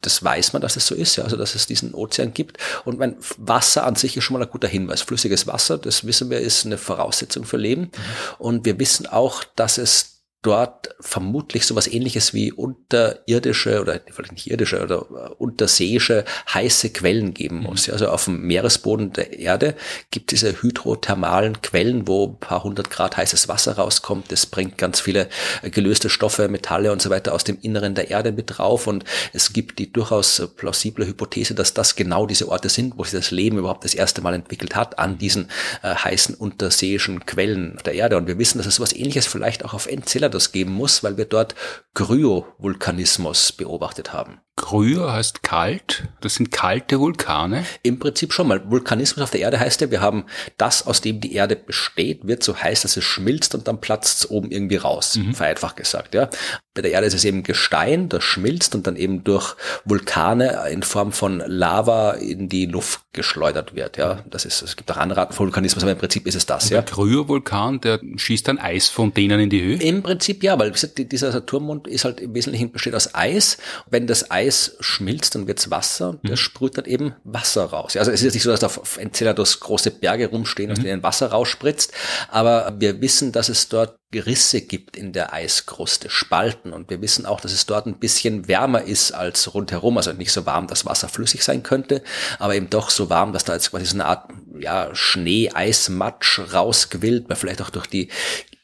[0.00, 2.58] das weiß man, dass es so ist, ja, also dass es diesen Ozean gibt.
[2.84, 5.02] Und mein Wasser an sich ist schon mal ein guter Hinweis.
[5.02, 7.82] Flüssiges Wasser, das wissen wir, ist eine Voraussetzung für Leben.
[7.82, 7.90] Mhm.
[8.38, 10.13] Und wir wissen auch, dass es
[10.44, 17.32] dort vermutlich sowas ähnliches wie unterirdische oder vielleicht nicht irdische oder äh, unterseeische heiße Quellen
[17.32, 17.88] geben muss.
[17.88, 17.94] Mhm.
[17.94, 19.74] Also auf dem Meeresboden der Erde
[20.10, 24.30] gibt es diese hydrothermalen Quellen, wo ein paar hundert Grad heißes Wasser rauskommt.
[24.30, 25.28] Das bringt ganz viele
[25.62, 28.86] äh, gelöste Stoffe, Metalle und so weiter aus dem Inneren der Erde mit drauf.
[28.86, 33.12] Und es gibt die durchaus plausible Hypothese, dass das genau diese Orte sind, wo sich
[33.12, 35.48] das Leben überhaupt das erste Mal entwickelt hat, an diesen
[35.82, 38.18] äh, heißen unterseeischen Quellen der Erde.
[38.18, 41.16] Und wir wissen, dass es sowas ähnliches vielleicht auch auf Enceladus das geben muss, weil
[41.16, 41.54] wir dort
[41.94, 44.40] Kryovulkanismus beobachtet haben.
[44.56, 46.04] Kryo heißt kalt.
[46.20, 47.64] Das sind kalte Vulkane.
[47.82, 48.70] Im Prinzip schon mal.
[48.70, 50.24] Vulkanismus auf der Erde heißt ja, wir haben
[50.58, 54.18] das, aus dem die Erde besteht, wird so heiß, dass es schmilzt und dann platzt
[54.18, 55.16] es oben irgendwie raus.
[55.16, 55.34] Mhm.
[55.34, 56.30] Vereinfacht gesagt, ja.
[56.72, 60.82] Bei der Erde ist es eben Gestein, das schmilzt und dann eben durch Vulkane in
[60.82, 64.24] Form von Lava in die Luft geschleudert wird, ja.
[64.30, 66.70] Das ist, es gibt auch andere Arten von Vulkanismus, aber im Prinzip ist es das,
[66.70, 66.80] ja.
[66.80, 69.76] Der Kryovulkan, der schießt dann Eisfontänen in die Höhe?
[69.76, 73.58] Im Prinzip ja, weil dieser Saturnmond ist halt im Wesentlichen besteht aus Eis.
[73.88, 76.28] Wenn das Eis Eis schmilzt, dann wird's Wasser und mhm.
[76.28, 77.96] das sprüht dann eben Wasser raus.
[77.96, 80.84] Also es ist jetzt nicht so, dass da auf Enceladus große Berge rumstehen, aus mhm.
[80.84, 81.92] denen Wasser rausspritzt,
[82.28, 86.72] aber wir wissen, dass es dort Risse gibt in der Eiskruste, Spalten.
[86.72, 89.96] Und wir wissen auch, dass es dort ein bisschen wärmer ist als rundherum.
[89.96, 92.02] Also nicht so warm, dass Wasser flüssig sein könnte,
[92.38, 95.88] aber eben doch so warm, dass da jetzt quasi so eine Art ja, Schnee, Eis,
[95.88, 98.08] Matsch rausquillt, weil vielleicht auch durch die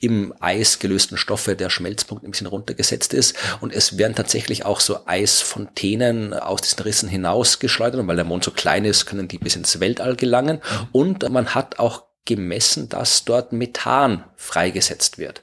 [0.01, 3.37] im Eis gelösten Stoffe der Schmelzpunkt ein bisschen runtergesetzt ist.
[3.61, 8.01] Und es werden tatsächlich auch so Eisfontänen aus diesen Rissen hinausgeschleudert.
[8.01, 10.57] Und weil der Mond so klein ist, können die bis ins Weltall gelangen.
[10.57, 10.89] Mhm.
[10.93, 15.43] Und man hat auch gemessen, dass dort Methan freigesetzt wird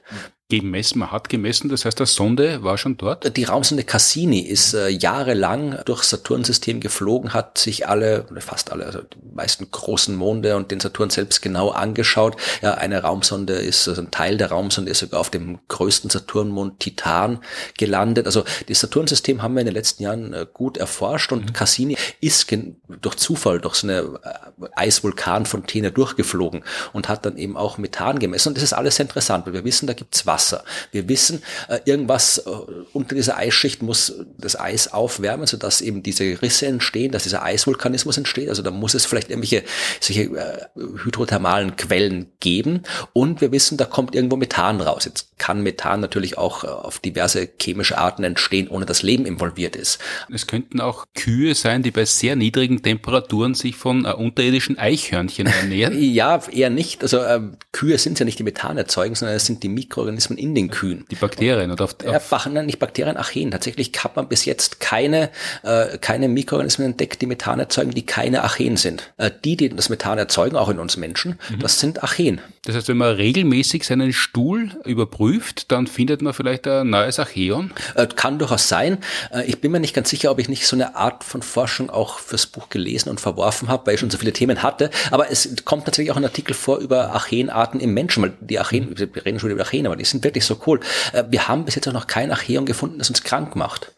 [0.50, 3.36] gemessen, man hat gemessen, das heißt, der Sonde war schon dort?
[3.36, 8.86] Die Raumsonde Cassini ist äh, jahrelang durch Saturnsystem geflogen, hat sich alle, oder fast alle,
[8.86, 12.36] also die meisten großen Monde und den Saturn selbst genau angeschaut.
[12.62, 16.80] Ja, eine Raumsonde ist, also ein Teil der Raumsonde ist sogar auf dem größten Saturnmond
[16.80, 17.40] Titan
[17.76, 18.24] gelandet.
[18.24, 21.52] Also das Saturnsystem haben wir in den letzten Jahren äh, gut erforscht und mhm.
[21.52, 22.50] Cassini ist
[23.02, 28.48] durch Zufall durch so eine äh, Eisvulkanfontäne durchgeflogen und hat dann eben auch Methan gemessen.
[28.48, 30.62] Und das ist alles interessant, weil wir wissen, da gibt's Wasser Wasser.
[30.92, 32.50] Wir wissen, äh, irgendwas äh,
[32.92, 38.16] unter dieser Eisschicht muss das Eis aufwärmen, sodass eben diese Risse entstehen, dass dieser Eisvulkanismus
[38.16, 38.48] entsteht.
[38.48, 39.64] Also da muss es vielleicht irgendwelche
[40.00, 40.68] solche äh,
[41.04, 42.82] hydrothermalen Quellen geben.
[43.12, 45.06] Und wir wissen, da kommt irgendwo Methan raus.
[45.06, 49.98] Jetzt kann Methan natürlich auch auf diverse chemische Arten entstehen, ohne dass Leben involviert ist.
[50.32, 55.98] Es könnten auch Kühe sein, die bei sehr niedrigen Temperaturen sich von unterirdischen Eichhörnchen ernähren.
[56.00, 57.02] ja, eher nicht.
[57.02, 57.40] Also äh,
[57.72, 60.70] Kühe sind ja nicht die Methan erzeugen, sondern es sind die Mikroorganismen Organismen in den
[60.70, 61.04] Kühen.
[61.10, 63.50] Die Bakterien oder auf, auf ja, nicht Bakterien, Archeen.
[63.50, 65.30] Tatsächlich hat man bis jetzt keine,
[65.62, 69.12] äh, keine Mikroorganismen entdeckt, die Methan erzeugen, die keine Archeen sind.
[69.16, 71.60] Äh, die, die das Methan erzeugen, auch in uns Menschen, mhm.
[71.60, 72.40] das sind Archeen.
[72.64, 77.72] Das heißt, wenn man regelmäßig seinen Stuhl überprüft, dann findet man vielleicht ein neues Archeon?
[77.94, 78.98] Äh, kann durchaus sein.
[79.32, 81.90] Äh, ich bin mir nicht ganz sicher, ob ich nicht so eine Art von Forschung
[81.90, 84.90] auch fürs Buch gelesen und verworfen habe, weil ich schon so viele Themen hatte.
[85.10, 88.98] Aber es kommt tatsächlich auch ein Artikel vor über Archeenarten im Menschen, weil die Archeen,
[88.98, 90.80] wir reden schon über Archeen, aber die sind sind wirklich so cool.
[91.12, 93.94] Äh, wir haben bis jetzt auch noch kein Archeon gefunden, das uns krank macht.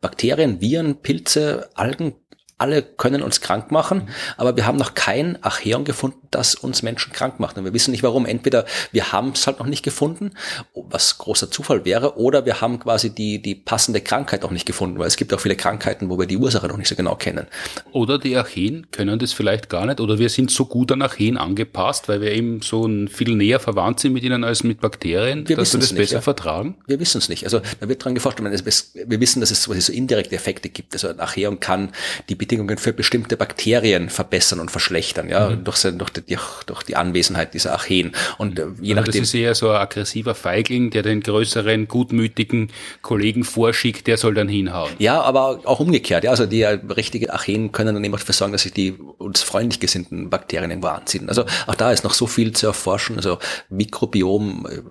[0.00, 2.14] Bakterien, Viren, Pilze, Algen,
[2.58, 7.12] alle können uns krank machen, aber wir haben noch kein Archeon gefunden, das uns Menschen
[7.12, 7.58] krank macht.
[7.58, 8.24] Und wir wissen nicht warum.
[8.24, 10.30] Entweder wir haben es halt noch nicht gefunden,
[10.74, 14.98] was großer Zufall wäre, oder wir haben quasi die, die passende Krankheit noch nicht gefunden,
[14.98, 17.46] weil es gibt auch viele Krankheiten, wo wir die Ursache noch nicht so genau kennen.
[17.92, 21.36] Oder die Archeen können das vielleicht gar nicht, oder wir sind so gut an Archeen
[21.36, 25.46] angepasst, weil wir eben so ein viel näher verwandt sind mit ihnen als mit Bakterien,
[25.46, 26.20] wir dass wir das nicht, besser ja.
[26.22, 26.76] vertragen?
[26.86, 27.44] Wir wissen es nicht.
[27.44, 28.38] Also da wird dran geforscht.
[28.40, 30.94] Wir wissen, dass es so indirekte Effekte gibt.
[30.94, 31.90] Also ein Archeon kann
[32.28, 35.64] die Bedingungen für bestimmte Bakterien verbessern und verschlechtern, ja, mhm.
[35.64, 38.12] durch, durch, die, durch die Anwesenheit dieser Archeen.
[38.38, 39.22] Und äh, je also nachdem.
[39.22, 42.70] Das ist eher so ein aggressiver Feigling, der den größeren, gutmütigen
[43.02, 44.92] Kollegen vorschickt, der soll dann hinhauen.
[44.98, 48.52] Ja, aber auch umgekehrt, ja, also die äh, richtige Archeen können dann eben dafür sorgen,
[48.52, 51.28] dass sich die uns freundlich gesinnten Bakterien irgendwo anziehen.
[51.28, 53.38] Also auch da ist noch so viel zu erforschen, also
[53.70, 54.82] Mikrobiom, äh,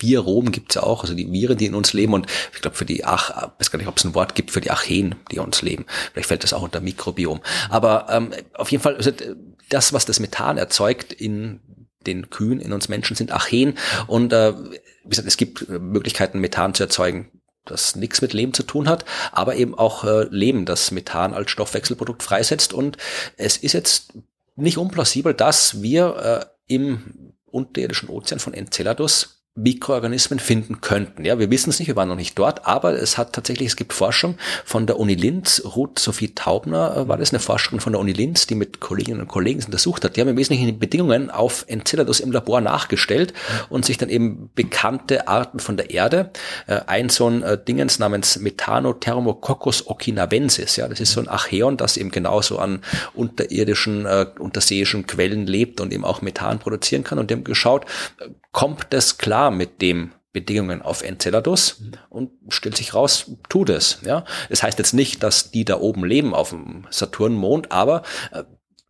[0.00, 2.84] Virom gibt's ja auch, also die Viren, die in uns leben und ich glaube für
[2.84, 5.38] die Ach, ich weiß gar nicht, ob es ein Wort gibt für die Archeen, die
[5.38, 5.84] uns leben.
[6.12, 7.40] Vielleicht fällt das auch unter Mikrobiom.
[7.68, 9.12] Aber ähm, auf jeden Fall, also
[9.68, 11.60] das, was das Methan erzeugt in
[12.06, 13.78] den Kühen, in uns Menschen, sind Archeen.
[14.06, 14.54] Und äh,
[15.04, 17.30] wie gesagt, es gibt Möglichkeiten, Methan zu erzeugen,
[17.64, 21.50] das nichts mit Leben zu tun hat, aber eben auch äh, Leben, das Methan als
[21.50, 22.74] Stoffwechselprodukt freisetzt.
[22.74, 22.98] Und
[23.36, 24.12] es ist jetzt
[24.56, 31.24] nicht unplausibel, dass wir äh, im unterirdischen Ozean von Enceladus Mikroorganismen finden könnten.
[31.24, 33.76] Ja, wir wissen es nicht, wir waren noch nicht dort, aber es hat tatsächlich, es
[33.76, 37.92] gibt Forschung von der Uni Linz, Ruth Sophie Taubner äh, war das eine Forscherin von
[37.92, 40.16] der Uni Linz, die mit Kolleginnen und Kollegen untersucht hat.
[40.16, 43.32] Die haben im Wesentlichen die Bedingungen auf Enceladus im Labor nachgestellt
[43.68, 46.30] und sich dann eben bekannte Arten von der Erde,
[46.66, 51.76] äh, ein so ein äh, Dingens namens Methanothermococcus okinavensis, ja, das ist so ein Archeon,
[51.76, 52.80] das eben genauso an
[53.14, 57.86] unterirdischen, äh, unterseeischen Quellen lebt und eben auch Methan produzieren kann und die haben geschaut,
[58.54, 63.98] kommt das klar mit dem Bedingungen auf Enceladus und stellt sich raus, tut es.
[64.04, 68.02] Ja, es heißt jetzt nicht, dass die da oben leben auf dem Saturnmond, aber
[68.32, 68.44] äh,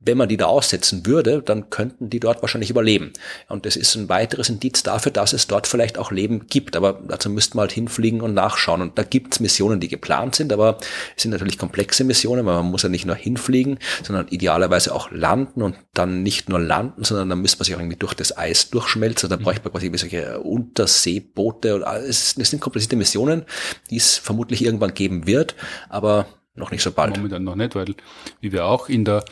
[0.04, 3.12] wenn man die da aussetzen würde, dann könnten die dort wahrscheinlich überleben.
[3.48, 6.76] Und das ist ein weiteres Indiz dafür, dass es dort vielleicht auch Leben gibt.
[6.76, 8.82] Aber dazu müsste man halt hinfliegen und nachschauen.
[8.82, 10.78] Und da gibt es Missionen, die geplant sind, aber
[11.16, 15.10] es sind natürlich komplexe Missionen, weil man muss ja nicht nur hinfliegen, sondern idealerweise auch
[15.10, 18.36] landen und dann nicht nur landen, sondern dann müsste man sich auch irgendwie durch das
[18.36, 19.30] Eis durchschmelzen.
[19.30, 21.84] Da bräuchte man quasi solche Unterseeboote.
[22.06, 23.44] Es sind komplizierte Missionen,
[23.90, 25.54] die es vermutlich irgendwann geben wird,
[25.88, 27.16] aber noch nicht so bald.
[27.16, 27.94] Momentan noch nicht, weil
[28.40, 29.24] wie wir auch in der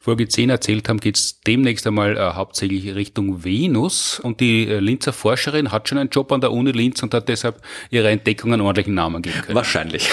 [0.00, 4.20] Folge 10 erzählt haben, geht es demnächst einmal äh, hauptsächlich Richtung Venus.
[4.20, 7.28] Und die äh, Linzer Forscherin hat schon einen Job an der Uni Linz und hat
[7.28, 7.60] deshalb
[7.90, 9.54] ihre Entdeckung einen ordentlichen Namen geben können.
[9.54, 10.08] Wahrscheinlich.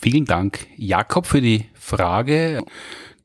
[0.00, 2.62] Vielen Dank, Jakob, für die Frage.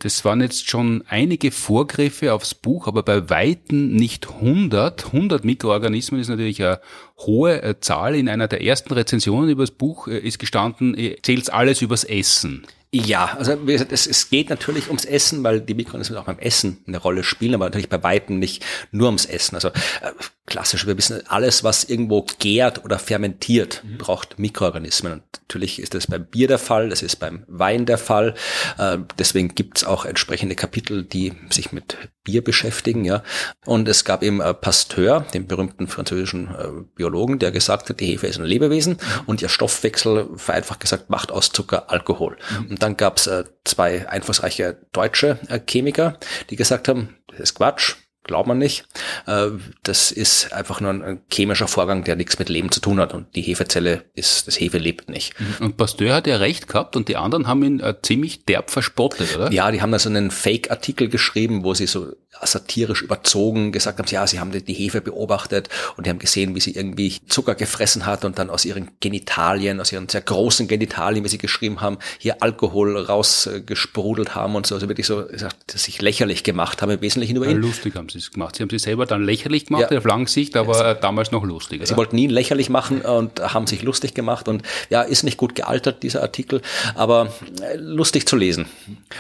[0.04, 5.06] Das waren jetzt schon einige Vorgriffe aufs Buch, aber bei Weitem nicht 100.
[5.06, 6.82] 100 Mikroorganismen ist natürlich eine
[7.20, 8.16] hohe äh, Zahl.
[8.16, 12.68] In einer der ersten Rezensionen über das Buch äh, ist gestanden, zählt alles übers Essen.
[12.96, 16.38] Ja, also wie gesagt, es, es geht natürlich ums Essen, weil die Mikroorganismen auch beim
[16.38, 19.56] Essen eine Rolle spielen, aber natürlich bei Weitem nicht nur ums Essen.
[19.56, 20.12] Also äh,
[20.46, 23.98] klassisch, wir wissen, alles, was irgendwo gärt oder fermentiert, mhm.
[23.98, 25.14] braucht Mikroorganismen.
[25.14, 28.36] Und natürlich ist das beim Bier der Fall, das ist beim Wein der Fall.
[28.78, 33.06] Äh, deswegen gibt's auch entsprechende Kapitel, die sich mit Bier beschäftigen.
[33.06, 33.24] Ja,
[33.66, 38.06] Und es gab eben äh, Pasteur, den berühmten französischen äh, Biologen, der gesagt hat, die
[38.06, 39.22] Hefe ist ein Lebewesen mhm.
[39.26, 42.38] und ihr Stoffwechsel, vereinfacht gesagt, macht aus Zucker Alkohol.
[42.60, 42.68] Mhm.
[42.84, 46.20] Dann gab's äh, zwei einflussreiche deutsche äh, Chemiker,
[46.50, 48.86] die gesagt haben, das ist Quatsch, glaubt man nicht.
[49.26, 49.52] Äh,
[49.84, 53.14] das ist einfach nur ein chemischer Vorgang, der nichts mit Leben zu tun hat.
[53.14, 55.40] Und die Hefezelle ist, das Hefe lebt nicht.
[55.40, 55.68] Mhm.
[55.68, 59.34] Und Pasteur hat ja recht gehabt und die anderen haben ihn äh, ziemlich derb verspottet,
[59.38, 59.50] oder?
[59.54, 62.12] Ja, die haben da so einen Fake-Artikel geschrieben, wo sie so
[62.44, 66.60] satirisch überzogen gesagt haben, ja, sie haben die Hefe beobachtet und die haben gesehen, wie
[66.60, 71.24] sie irgendwie Zucker gefressen hat und dann aus ihren Genitalien, aus ihren sehr großen Genitalien,
[71.24, 75.26] wie sie geschrieben haben, hier Alkohol rausgesprudelt haben und so, also wirklich so,
[75.68, 77.58] sich lächerlich gemacht haben, im Wesentlichen über ihn.
[77.58, 78.56] lustig haben sie es gemacht.
[78.56, 79.98] Sie haben sich selber dann lächerlich gemacht, ja.
[79.98, 81.82] auf Langsicht, aber ja, damals noch lustig.
[81.84, 81.98] Sie oder?
[81.98, 86.04] wollten ihn lächerlich machen und haben sich lustig gemacht und ja, ist nicht gut gealtert,
[86.04, 86.62] dieser Artikel,
[86.96, 88.66] aber äh, lustig zu lesen.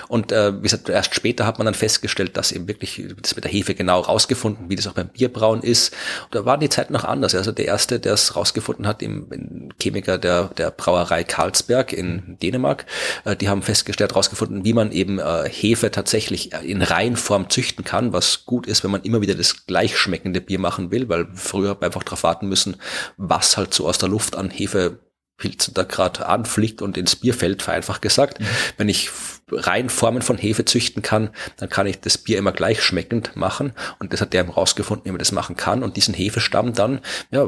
[0.07, 3.43] Und äh, wie gesagt, erst später hat man dann festgestellt, dass eben wirklich das mit
[3.43, 5.93] der Hefe genau rausgefunden, wie das auch beim Bierbrauen ist.
[6.25, 7.35] Und da waren die Zeiten noch anders.
[7.35, 12.85] Also der erste, der es rausgefunden hat, im, Chemiker der, der Brauerei Karlsberg in Dänemark,
[13.25, 18.13] äh, die haben festgestellt, rausgefunden, wie man eben äh, Hefe tatsächlich in Reinform züchten kann,
[18.13, 21.81] was gut ist, wenn man immer wieder das gleichschmeckende Bier machen will, weil früher hat
[21.81, 22.77] man einfach darauf warten müssen,
[23.17, 24.99] was halt so aus der Luft an Hefe
[25.37, 28.39] Pilzen da gerade anfliegt und ins Bier fällt, vereinfacht gesagt.
[28.39, 28.45] Mhm.
[28.77, 29.09] Wenn ich
[29.51, 33.73] rein Formen von Hefe züchten kann, dann kann ich das Bier immer gleich schmeckend machen.
[33.99, 35.83] Und das hat der eben rausgefunden, wie man das machen kann.
[35.83, 36.99] Und diesen Hefestamm dann,
[37.31, 37.47] ja,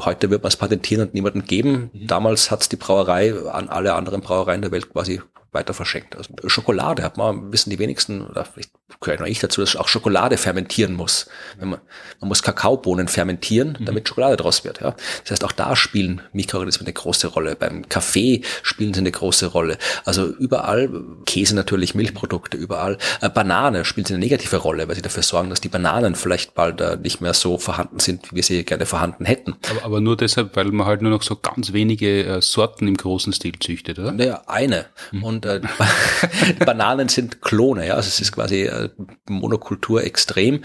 [0.00, 1.90] heute wird man es patentieren und niemanden geben.
[1.92, 2.06] Mhm.
[2.06, 5.20] Damals hat es die Brauerei an alle anderen Brauereien der Welt quasi
[5.52, 6.16] weiter verschenkt.
[6.16, 8.70] Also Schokolade hat man, wissen die wenigsten, oder vielleicht
[9.00, 11.26] gehört noch ich dazu, dass auch Schokolade fermentieren muss.
[11.58, 13.84] Man, man, muss Kakaobohnen fermentieren, mhm.
[13.86, 14.80] damit Schokolade draus wird.
[14.80, 14.94] Ja.
[15.22, 17.56] Das heißt, auch da spielen Mikroorganismen eine große Rolle.
[17.56, 19.78] Beim Kaffee spielen sie eine große Rolle.
[20.04, 20.90] Also überall,
[21.26, 22.98] Käse natürlich, Milchprodukte, überall.
[23.20, 26.54] Äh, Banane spielen sie eine negative Rolle, weil sie dafür sorgen, dass die Bananen vielleicht
[26.54, 29.56] bald äh, nicht mehr so vorhanden sind, wie wir sie gerne vorhanden hätten.
[29.70, 32.96] Aber, aber nur deshalb, weil man halt nur noch so ganz wenige äh, Sorten im
[32.96, 34.12] großen Stil züchtet, oder?
[34.12, 34.86] Naja, eine.
[35.12, 35.24] Mhm.
[35.24, 35.60] Und äh,
[36.64, 37.94] Bananen sind Klone, ja.
[37.94, 38.90] Also es ist quasi äh,
[39.28, 40.64] Monokultur extrem.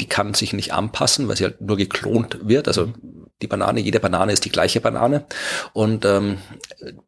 [0.00, 2.68] Die kann sich nicht anpassen, weil sie halt nur geklont wird.
[2.68, 2.92] Also
[3.42, 5.24] die Banane, jede Banane ist die gleiche Banane.
[5.72, 6.38] Und ähm,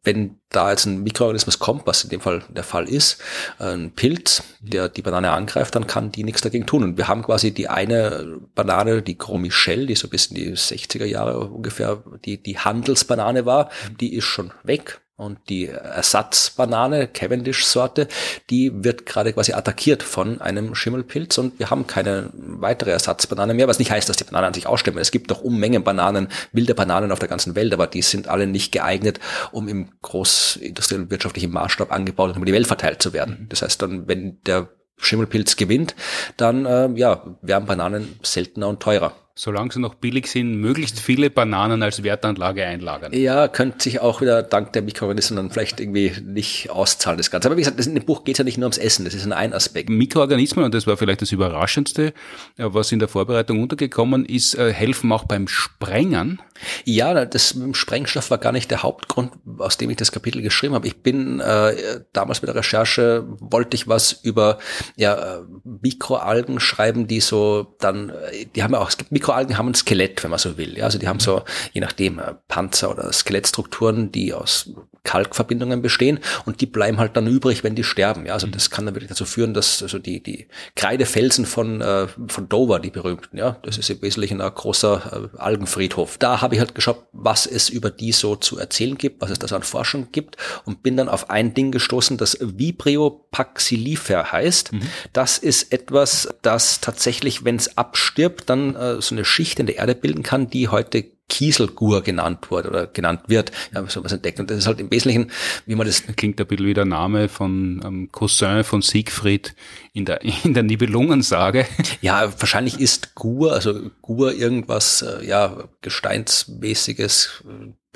[0.03, 3.21] wenn da jetzt ein Mikroorganismus kommt, was in dem Fall der Fall ist,
[3.57, 6.83] ein Pilz, der die Banane angreift, dann kann die nichts dagegen tun.
[6.83, 10.51] Und wir haben quasi die eine Banane, die Gros Michel, die so bis in die
[10.51, 15.01] 60er Jahre ungefähr die, die Handelsbanane war, die ist schon weg.
[15.17, 18.09] Und die Ersatzbanane, Cavendish-Sorte,
[18.49, 23.69] die wird gerade quasi attackiert von einem Schimmelpilz und wir haben keine weitere Ersatzbanane mehr,
[23.69, 24.99] was nicht heißt, dass die Bananen an sich aussterben.
[24.99, 28.45] Es gibt doch Unmengen Bananen, wilde Bananen auf der ganzen Welt, aber die sind alle
[28.45, 29.21] nicht geeignet,
[29.53, 33.45] um im großindustriellen wirtschaftlichen Maßstab angebaut und über die Welt verteilt zu werden.
[33.47, 35.95] Das heißt dann, wenn der Schimmelpilz gewinnt,
[36.35, 41.29] dann äh, ja, werden Bananen seltener und teurer solange sie noch billig sind, möglichst viele
[41.29, 43.11] Bananen als Wertanlage einlagern.
[43.11, 47.49] Ja, könnte sich auch wieder dank der Mikroorganismen dann vielleicht irgendwie nicht auszahlen, das Ganze.
[47.49, 49.13] Aber wie gesagt, das in dem Buch geht es ja nicht nur ums Essen, das
[49.13, 49.89] ist nur ein Aspekt.
[49.89, 52.13] Mikroorganismen, und das war vielleicht das Überraschendste,
[52.55, 56.41] was in der Vorbereitung untergekommen ist, äh, helfen auch beim Sprengen.
[56.85, 60.87] Ja, das Sprengstoff war gar nicht der Hauptgrund, aus dem ich das Kapitel geschrieben habe.
[60.87, 64.59] Ich bin äh, damals mit der Recherche, wollte ich was über
[64.95, 69.57] ja, Mikroalgen schreiben, die so dann, äh, die haben ja auch, es gibt Mikro Mikroalgen
[69.57, 70.77] haben ein Skelett, wenn man so will.
[70.77, 71.41] Ja, also die haben so,
[71.73, 74.69] je nachdem, äh, Panzer oder Skelettstrukturen, die aus
[75.05, 78.25] Kalkverbindungen bestehen und die bleiben halt dann übrig, wenn die sterben.
[78.25, 82.07] Ja, also das kann dann wirklich dazu führen, dass also die, die Kreidefelsen von, äh,
[82.27, 86.17] von Dover, die berühmten, ja, das ist im Wesentlichen ein großer äh, Algenfriedhof.
[86.17, 89.39] Da habe ich halt geschaut, was es über die so zu erzählen gibt, was es
[89.39, 94.31] da so an Forschung gibt und bin dann auf ein Ding gestoßen, das Vibrio paxillifer
[94.31, 94.73] heißt.
[94.73, 94.81] Mhm.
[95.13, 99.77] Das ist etwas, das tatsächlich, wenn es abstirbt, dann äh, so eine Schicht in der
[99.77, 103.51] Erde bilden kann, die heute Kieselgur genannt wurde oder genannt wird.
[103.73, 104.39] Ja, sowas entdeckt.
[104.39, 105.31] Und das ist halt im Wesentlichen,
[105.65, 106.03] wie man das.
[106.15, 109.55] Klingt ein bisschen wie der Name von ähm, Cousin von Siegfried
[109.95, 111.65] in der, in der Nibelungensage.
[112.01, 117.43] Ja, wahrscheinlich ist Gur, also Gur irgendwas, äh, ja, gesteinsmäßiges,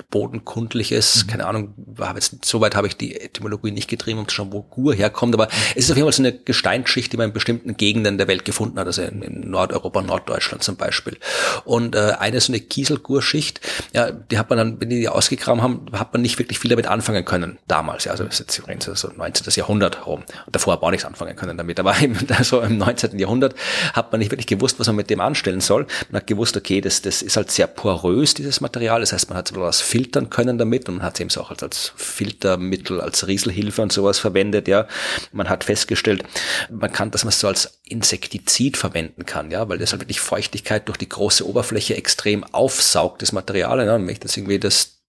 [0.08, 1.30] bodenkundliches, mhm.
[1.30, 4.62] keine Ahnung, habe jetzt, soweit habe ich die Etymologie nicht getrieben, um zu schauen, wo
[4.62, 7.76] Gur herkommt, aber es ist auf jeden Fall so eine Gesteinsschicht, die man in bestimmten
[7.76, 11.18] Gegenden der Welt gefunden hat, also in, in Nordeuropa, Norddeutschland zum Beispiel.
[11.64, 13.60] Und äh, eine so eine Kieselgurschicht,
[13.92, 16.70] ja, die hat man dann, wenn die die ausgegraben haben, hat man nicht wirklich viel
[16.70, 19.52] damit anfangen können, damals, ja, also das ist jetzt so 19.
[19.54, 20.22] Jahrhundert rum.
[20.46, 23.18] Und davor hat man auch nichts anfangen können damit, aber im, so im 19.
[23.18, 23.54] Jahrhundert
[23.92, 25.86] hat man nicht wirklich gewusst, was man mit dem anstellen soll.
[26.10, 29.38] Man hat gewusst, okay, das, das ist halt sehr porös, dieses Material, das heißt, man
[29.38, 33.26] hat so was filtern können damit und man hat es eben auch als Filtermittel, als
[33.26, 34.86] Rieselhilfe und sowas verwendet, ja.
[35.32, 36.24] Man hat festgestellt,
[36.70, 40.20] man kann, dass man es so als Insektizid verwenden kann, ja, weil das halt wirklich
[40.20, 43.96] Feuchtigkeit durch die große Oberfläche extrem aufsaugt, das Material, ja.
[43.96, 44.99] Und wenn ich das irgendwie das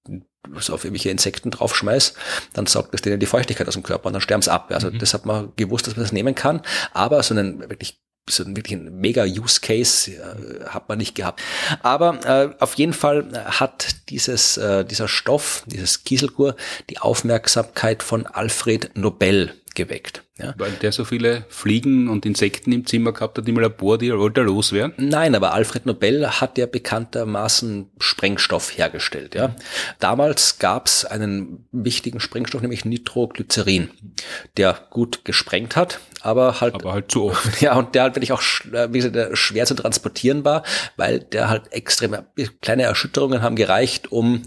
[0.60, 2.14] so auf irgendwelche Insekten draufschmeiß,
[2.54, 4.72] dann saugt das denen die Feuchtigkeit aus dem Körper und dann sterben sie ab.
[4.72, 5.00] Also mhm.
[5.00, 6.62] das hat man gewusst, dass man das nehmen kann,
[6.94, 11.42] aber so einen wirklich so ein wirklich mega Use Case äh, hat man nicht gehabt.
[11.82, 16.56] Aber äh, auf jeden Fall hat dieses äh, dieser Stoff, dieses Kieselgur,
[16.90, 20.24] die Aufmerksamkeit von Alfred Nobel geweckt.
[20.42, 20.54] Ja.
[20.58, 24.12] Weil der so viele Fliegen und Insekten im Zimmer gehabt hat, die mal Labor, die
[24.12, 24.94] wollte loswerden?
[24.98, 29.36] Nein, aber Alfred Nobel hat ja bekanntermaßen Sprengstoff hergestellt.
[29.36, 29.56] Ja.
[30.00, 33.90] Damals gab es einen wichtigen Sprengstoff, nämlich Nitroglycerin,
[34.58, 37.42] der gut gesprengt hat, aber halt, aber halt zu oft.
[37.62, 40.64] Ja, und der halt wirklich auch wie gesagt, schwer zu transportieren war,
[40.98, 42.16] weil der halt extrem
[42.62, 44.44] kleine Erschütterungen haben gereicht, um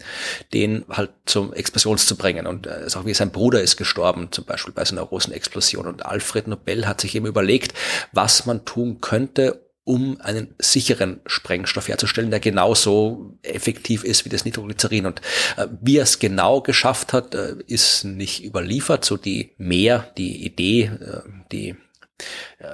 [0.53, 2.47] den halt zum Explosions zu bringen.
[2.47, 5.33] Und äh, ist auch wie sein Bruder ist gestorben, zum Beispiel bei so einer großen
[5.33, 5.84] Explosion.
[5.87, 7.75] Und Alfred Nobel hat sich eben überlegt,
[8.13, 14.47] was man tun könnte, um einen sicheren Sprengstoff herzustellen, der genauso effektiv ist wie das
[14.47, 15.05] Nitroglycerin.
[15.07, 15.21] Und
[15.57, 19.05] äh, wie er es genau geschafft hat, äh, ist nicht überliefert.
[19.05, 21.21] So die mehr, die Idee, äh,
[21.53, 21.77] die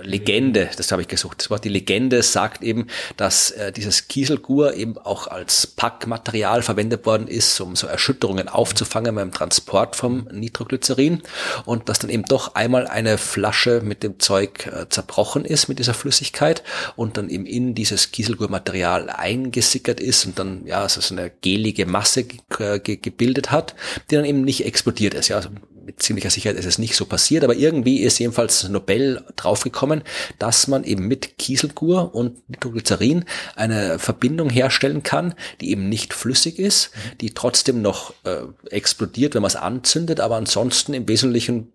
[0.03, 1.41] Legende, das habe ich gesucht.
[1.41, 2.87] Das Wort die Legende sagt eben,
[3.17, 9.15] dass äh, dieses Kieselgur eben auch als Packmaterial verwendet worden ist, um so Erschütterungen aufzufangen
[9.15, 11.23] beim Transport vom Nitroglycerin
[11.65, 15.79] und dass dann eben doch einmal eine Flasche mit dem Zeug äh, zerbrochen ist mit
[15.79, 16.63] dieser Flüssigkeit
[16.97, 22.25] und dann eben in dieses Kieselgurmaterial eingesickert ist und dann ja so eine gelige Masse
[22.25, 23.75] ge ge gebildet hat,
[24.11, 25.29] die dann eben nicht explodiert ist.
[25.29, 25.49] Ja, also
[25.85, 30.03] mit ziemlicher Sicherheit ist es nicht so passiert, aber irgendwie ist jedenfalls Nobel draufgekommen,
[30.39, 33.25] dass man eben mit Kieselgur und Nitroglycerin
[33.57, 39.43] eine Verbindung herstellen kann, die eben nicht flüssig ist, die trotzdem noch äh, explodiert, wenn
[39.43, 41.73] man es anzündet, aber ansonsten im Wesentlichen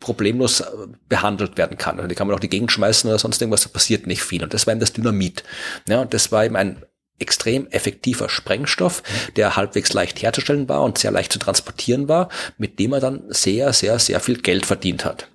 [0.00, 0.66] problemlos äh,
[1.08, 1.96] behandelt werden kann.
[1.96, 4.42] Also die kann man auch die Gegend schmeißen oder sonst irgendwas, da passiert nicht viel.
[4.42, 5.44] Und das war eben das Dynamit.
[5.88, 6.82] Ja, und das war eben ein
[7.20, 9.02] extrem effektiver Sprengstoff,
[9.36, 13.24] der halbwegs leicht herzustellen war und sehr leicht zu transportieren war, mit dem er dann
[13.28, 15.28] sehr, sehr, sehr viel Geld verdient hat.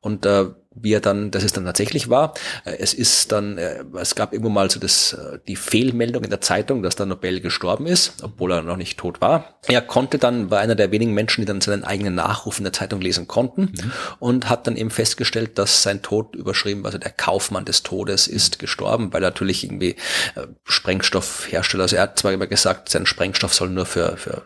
[0.00, 0.46] Und äh,
[0.80, 2.34] wie er dann, dass es dann tatsächlich war.
[2.64, 6.30] Äh, es ist dann, äh, es gab irgendwo mal so das, äh, die Fehlmeldung in
[6.30, 9.58] der Zeitung, dass der Nobel gestorben ist, obwohl er noch nicht tot war.
[9.66, 12.72] Er konnte dann, war einer der wenigen Menschen, die dann seinen eigenen Nachruf in der
[12.72, 13.92] Zeitung lesen konnten mhm.
[14.18, 18.58] und hat dann eben festgestellt, dass sein Tod überschrieben, also der Kaufmann des Todes ist
[18.58, 19.96] gestorben, weil er natürlich irgendwie
[20.64, 24.42] Sprengstoffhersteller, also er hat zwar immer gesagt, sein Sprengstoff soll nur für, für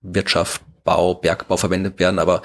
[0.00, 2.42] Wirtschaft Bau, Bergbau verwendet werden, aber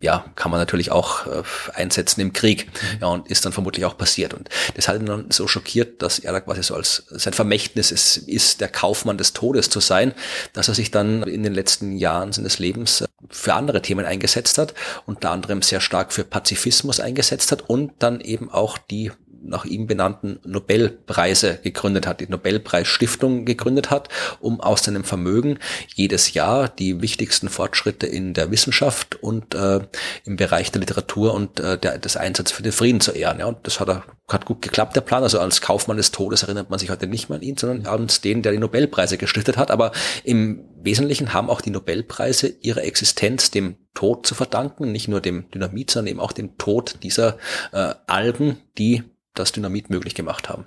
[0.00, 1.42] ja, kann man natürlich auch äh,
[1.74, 2.68] einsetzen im Krieg.
[3.00, 4.34] Ja, und ist dann vermutlich auch passiert.
[4.34, 7.90] Und das hat ihn dann so schockiert, dass er da quasi so als sein Vermächtnis
[7.90, 10.12] ist, ist, der Kaufmann des Todes zu sein,
[10.52, 14.58] dass er sich dann in den letzten Jahren seines Lebens äh, für andere Themen eingesetzt
[14.58, 14.74] hat,
[15.06, 19.12] unter anderem sehr stark für Pazifismus eingesetzt hat und dann eben auch die
[19.42, 24.08] nach ihm benannten Nobelpreise gegründet hat, die Nobelpreisstiftung gegründet hat,
[24.40, 25.58] um aus seinem Vermögen
[25.94, 29.80] jedes Jahr die wichtigsten Fortschritte in der Wissenschaft und äh,
[30.24, 33.38] im Bereich der Literatur und äh, der, des Einsatzes für den Frieden zu ehren.
[33.38, 35.22] Ja, und das hat, er, hat gut geklappt, der Plan.
[35.22, 38.08] Also als Kaufmann des Todes erinnert man sich heute nicht mehr an ihn, sondern an
[38.24, 39.70] den, der die Nobelpreise gestiftet hat.
[39.70, 39.92] Aber
[40.24, 45.50] im Wesentlichen haben auch die Nobelpreise ihre Existenz dem Tod zu verdanken, nicht nur dem
[45.50, 47.38] Dynamit, sondern eben auch dem Tod dieser
[47.72, 49.02] äh, Algen, die
[49.40, 50.66] das Dynamit möglich gemacht haben.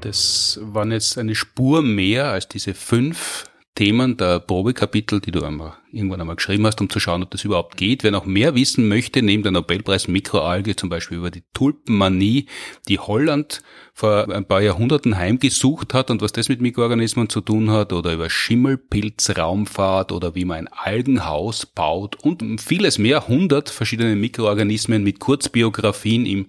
[0.00, 3.44] Das waren jetzt eine Spur mehr als diese fünf
[3.74, 7.44] Themen der Probekapitel, die du einmal, irgendwann einmal geschrieben hast, um zu schauen, ob das
[7.44, 8.02] überhaupt geht.
[8.02, 12.46] Wer noch mehr wissen möchte, neben der Nobelpreis Mikroalge, zum Beispiel über die Tulpenmanie,
[12.88, 13.62] die Holland
[13.94, 18.12] vor ein paar Jahrhunderten heimgesucht hat und was das mit Mikroorganismen zu tun hat oder
[18.12, 25.18] über Schimmelpilzraumfahrt oder wie man ein Algenhaus baut und vieles mehr, hundert verschiedene Mikroorganismen mit
[25.18, 26.46] Kurzbiografien im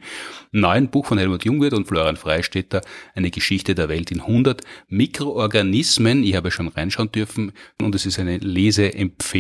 [0.52, 2.82] neuen Buch von Helmut Jungwirth und Florian Freistetter,
[3.16, 6.24] eine Geschichte der Welt in 100 Mikroorganismen.
[6.24, 9.37] Ich habe schon reinschauen dürfen und es ist eine Leseempfehlung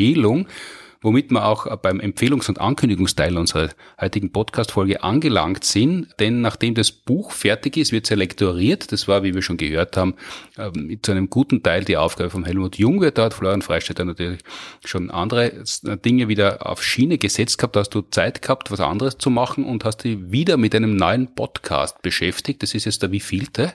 [1.01, 3.69] womit wir auch beim Empfehlungs- und Ankündigungsteil unserer
[3.99, 6.07] heutigen Podcast-Folge angelangt sind.
[6.19, 8.91] Denn nachdem das Buch fertig ist, wird es ja lektoriert.
[8.91, 10.15] Das war, wie wir schon gehört haben,
[10.57, 13.11] ähm, zu einem guten Teil die Aufgabe von Helmut Junge.
[13.11, 14.39] Da hat Florian Freistetter natürlich
[14.83, 15.63] schon andere
[16.05, 17.75] Dinge wieder auf Schiene gesetzt gehabt.
[17.75, 20.95] Da hast du Zeit gehabt, was anderes zu machen und hast dich wieder mit einem
[20.95, 22.63] neuen Podcast beschäftigt.
[22.63, 23.73] Das ist jetzt der wievielte?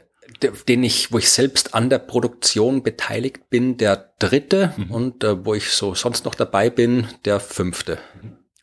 [0.69, 4.91] Den ich, wo ich selbst an der Produktion beteiligt bin, der dritte mhm.
[4.91, 7.99] und äh, wo ich so sonst noch dabei bin, der fünfte.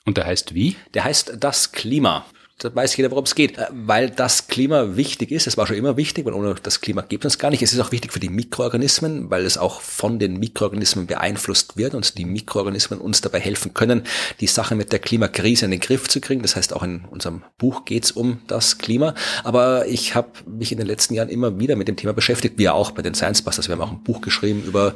[0.05, 0.75] Und der heißt wie?
[0.93, 2.25] Der heißt Das Klima
[2.59, 3.57] da weiß jeder, worum es geht.
[3.57, 7.01] Äh, weil das Klima wichtig ist, es war schon immer wichtig, weil ohne das Klima
[7.01, 7.63] gibt es gar nicht.
[7.63, 11.95] Es ist auch wichtig für die Mikroorganismen, weil es auch von den Mikroorganismen beeinflusst wird
[11.95, 14.03] und die Mikroorganismen uns dabei helfen können,
[14.41, 16.41] die Sache mit der Klimakrise in den Griff zu kriegen.
[16.41, 19.15] Das heißt, auch in unserem Buch geht es um das Klima.
[19.43, 22.67] Aber ich habe mich in den letzten Jahren immer wieder mit dem Thema beschäftigt, wie
[22.67, 23.69] auch bei den Science Busters.
[23.69, 24.95] Wir haben auch ein Buch geschrieben über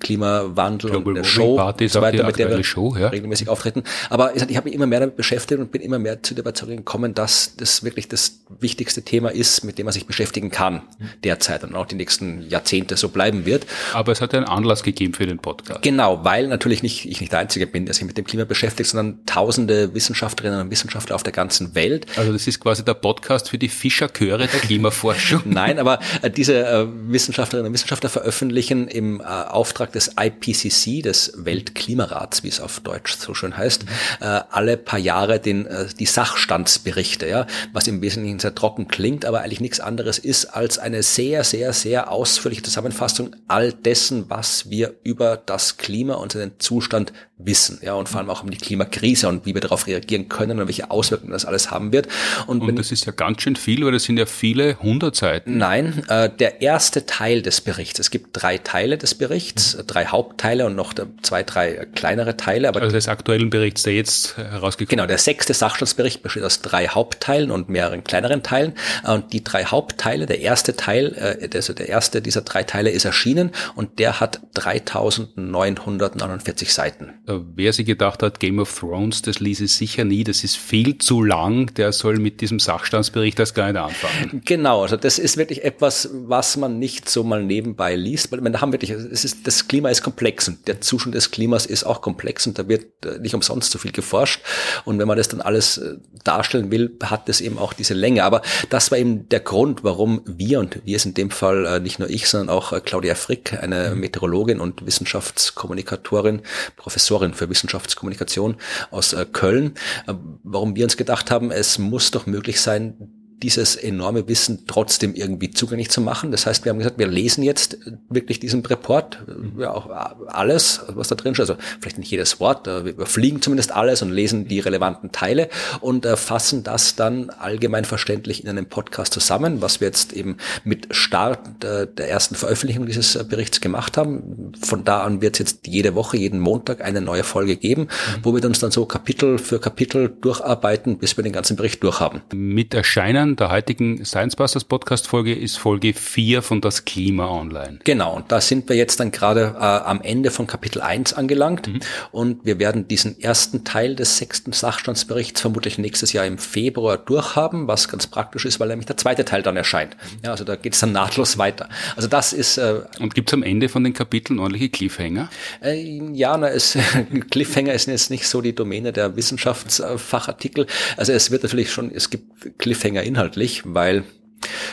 [0.00, 3.08] Klimawandel Global und eine Show Party, so weiter, mit der wir Show, ja.
[3.08, 3.84] regelmäßig auftreten.
[4.10, 6.78] Aber ich habe mich immer mehr damit beschäftigt und bin immer mehr zu der Überzeugung
[6.78, 10.82] gekommen, gekommen, dass das wirklich das wichtigste Thema ist, mit dem man sich beschäftigen kann
[11.22, 13.66] derzeit und auch die nächsten Jahrzehnte so bleiben wird.
[13.92, 15.82] Aber es hat einen Anlass gegeben für den Podcast.
[15.82, 18.90] Genau, weil natürlich nicht ich nicht der Einzige bin, der sich mit dem Klima beschäftigt,
[18.90, 22.06] sondern tausende Wissenschaftlerinnen und Wissenschaftler auf der ganzen Welt.
[22.16, 25.42] Also das ist quasi der Podcast für die Fischerchöre der Klimaforschung.
[25.44, 31.32] Nein, aber äh, diese äh, Wissenschaftlerinnen und Wissenschaftler veröffentlichen im äh, Auftrag des IPCC, des
[31.36, 33.84] Weltklimarats, wie es auf Deutsch so schön heißt,
[34.20, 35.66] alle paar Jahre den,
[35.98, 40.46] die Sachstandsberichte Berichte, ja, was im Wesentlichen sehr trocken klingt, aber eigentlich nichts anderes ist
[40.46, 46.32] als eine sehr, sehr, sehr ausführliche Zusammenfassung all dessen, was wir über das Klima und
[46.32, 47.12] seinen Zustand
[47.44, 50.60] wissen, ja, und vor allem auch um die Klimakrise und wie wir darauf reagieren können
[50.60, 52.08] und welche Auswirkungen das alles haben wird.
[52.46, 55.58] Und, und das ist ja ganz schön viel, weil das sind ja viele hundert Seiten.
[55.58, 59.86] Nein, äh, der erste Teil des Berichts, es gibt drei Teile des Berichts, mhm.
[59.86, 62.68] drei Hauptteile und noch zwei, drei kleinere Teile.
[62.68, 64.90] Aber also des aktuellen Berichts, der jetzt herausgekommen ist.
[64.90, 68.74] Genau, der sechste Sachstandsbericht besteht aus drei Hauptteilen und mehreren kleineren Teilen.
[69.04, 73.04] Und die drei Hauptteile, der erste Teil, äh, also der erste dieser drei Teile ist
[73.04, 77.14] erschienen und der hat 3949 Seiten.
[77.34, 80.98] Äh, wer sich gedacht hat, Game of Thrones, das ließe sicher nie, das ist viel
[80.98, 84.42] zu lang, der soll mit diesem Sachstandsbericht das gar nicht anfangen.
[84.44, 88.60] Genau, also das ist wirklich etwas, was man nicht so mal nebenbei liest, weil da
[88.60, 92.00] haben wirklich, es ist, das Klima ist komplex und der Zustand des Klimas ist auch
[92.00, 94.40] komplex und da wird äh, nicht umsonst so viel geforscht
[94.84, 98.24] und wenn man das dann alles äh, darstellen will, hat das eben auch diese Länge,
[98.24, 101.98] aber das war eben der Grund, warum wir und wir ist in dem Fall nicht
[101.98, 104.00] nur ich, sondern auch Claudia Frick, eine mhm.
[104.00, 106.42] Meteorologin und Wissenschaftskommunikatorin,
[106.76, 108.56] Professorin für Wissenschaftskommunikation
[108.90, 109.74] aus äh, Köln,
[110.06, 115.14] äh, warum wir uns gedacht haben, es muss doch möglich sein, dieses enorme Wissen trotzdem
[115.14, 116.30] irgendwie zugänglich zu machen.
[116.30, 117.78] Das heißt, wir haben gesagt, wir lesen jetzt
[118.08, 119.22] wirklich diesen Report,
[119.58, 119.90] ja auch
[120.28, 124.10] alles, was da drin steht, also vielleicht nicht jedes Wort, wir überfliegen zumindest alles und
[124.10, 125.48] lesen die relevanten Teile
[125.80, 130.36] und äh, fassen das dann allgemein verständlich in einem Podcast zusammen, was wir jetzt eben
[130.64, 134.52] mit Start äh, der ersten Veröffentlichung dieses äh, Berichts gemacht haben.
[134.60, 138.20] Von da an wird es jetzt jede Woche, jeden Montag eine neue Folge geben, mhm.
[138.22, 142.22] wo wir uns dann so Kapitel für Kapitel durcharbeiten, bis wir den ganzen Bericht durchhaben.
[142.32, 147.78] Mit Erscheinen der heutigen Science Busters Podcast Folge ist Folge 4 von Das Klima Online.
[147.82, 151.66] Genau, und da sind wir jetzt dann gerade äh, am Ende von Kapitel 1 angelangt
[151.66, 151.80] mhm.
[152.12, 157.66] und wir werden diesen ersten Teil des sechsten Sachstandsberichts vermutlich nächstes Jahr im Februar durchhaben,
[157.66, 159.96] was ganz praktisch ist, weil nämlich der zweite Teil dann erscheint.
[160.22, 161.70] Ja, also da geht es dann nahtlos weiter.
[161.96, 162.58] Also das ist...
[162.58, 165.30] Äh, und gibt es am Ende von den Kapiteln ordentliche Cliffhanger?
[165.62, 166.76] Äh, ja, na, es,
[167.30, 170.66] Cliffhanger ist jetzt nicht so die Domäne der Wissenschaftsfachartikel.
[170.98, 174.04] Also es wird natürlich schon, es gibt Cliffhanger-Inhalte inhaltlich, weil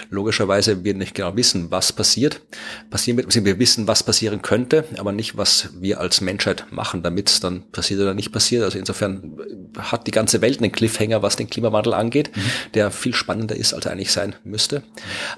[0.10, 2.42] logischerweise wir nicht genau wissen, was passiert.
[2.89, 7.30] Passieren wird, wir wissen, was passieren könnte, aber nicht, was wir als Menschheit machen, damit
[7.30, 8.64] es dann passiert oder nicht passiert.
[8.64, 9.38] Also insofern
[9.78, 12.42] hat die ganze Welt einen Cliffhanger, was den Klimawandel angeht, mhm.
[12.74, 14.84] der viel spannender ist, als er eigentlich sein müsste.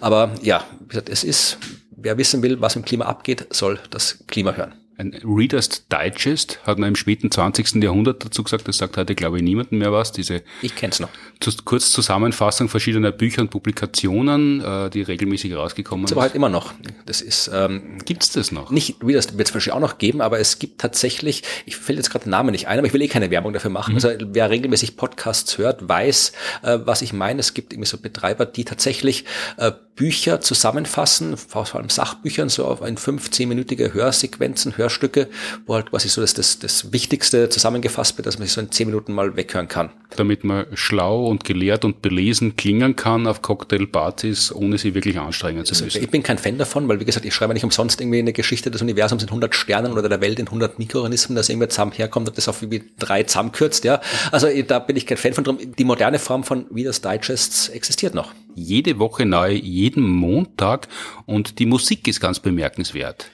[0.02, 1.58] Aber ja, wie gesagt, es ist,
[1.96, 4.74] wer wissen will, was im Klima abgeht, soll das Klima hören.
[4.98, 7.84] Ein Reader's Digest hat man im späten 20.
[7.84, 10.12] Jahrhundert dazu gesagt, das sagt heute, glaube ich, niemandem mehr was.
[10.12, 11.10] Diese ich kenn's noch.
[11.66, 16.16] Kurz Zusammenfassung verschiedener Bücher und Publikationen, äh, die regelmäßig rausgekommen sind.
[16.16, 16.74] Aber halt immer noch.
[17.06, 18.70] Das ist ähm, Gibt's das noch?
[18.70, 22.12] Nicht Reader's wird es wahrscheinlich auch noch geben, aber es gibt tatsächlich, ich fällt jetzt
[22.12, 23.92] gerade der Name nicht ein, aber ich will eh keine Werbung dafür machen.
[23.92, 23.98] Mhm.
[23.98, 27.40] Also wer regelmäßig Podcasts hört, weiß, äh, was ich meine.
[27.40, 29.26] Es gibt irgendwie so Betreiber, die tatsächlich
[29.58, 35.28] äh, Bücher zusammenfassen, vor allem Sachbüchern, so auf ein 15-minütige Hörsequenzen, Hörstücke,
[35.66, 38.72] wo halt quasi so das, das, das Wichtigste zusammengefasst wird, dass man sich so in
[38.72, 39.90] 10 Minuten mal weghören kann.
[40.16, 45.66] Damit man schlau und gelehrt und belesen klingen kann auf Cocktailpartys, ohne sie wirklich anstrengen
[45.66, 46.04] zu müssen.
[46.04, 48.70] Ich bin kein Fan davon, weil wie gesagt, ich schreibe nicht umsonst irgendwie eine Geschichte
[48.70, 52.28] des Universums in 100 Sternen oder der Welt in 100 Mikroorganismen, dass irgendwer zusammen herkommt
[52.28, 54.02] und das auf irgendwie drei zusammenkürzt, ja.
[54.32, 55.58] Also da bin ich kein Fan von drum.
[55.78, 58.34] Die moderne Form von Reader's Digests existiert noch.
[58.56, 60.88] Jede Woche neu, jeden Montag
[61.26, 63.30] und die Musik ist ganz bemerkenswert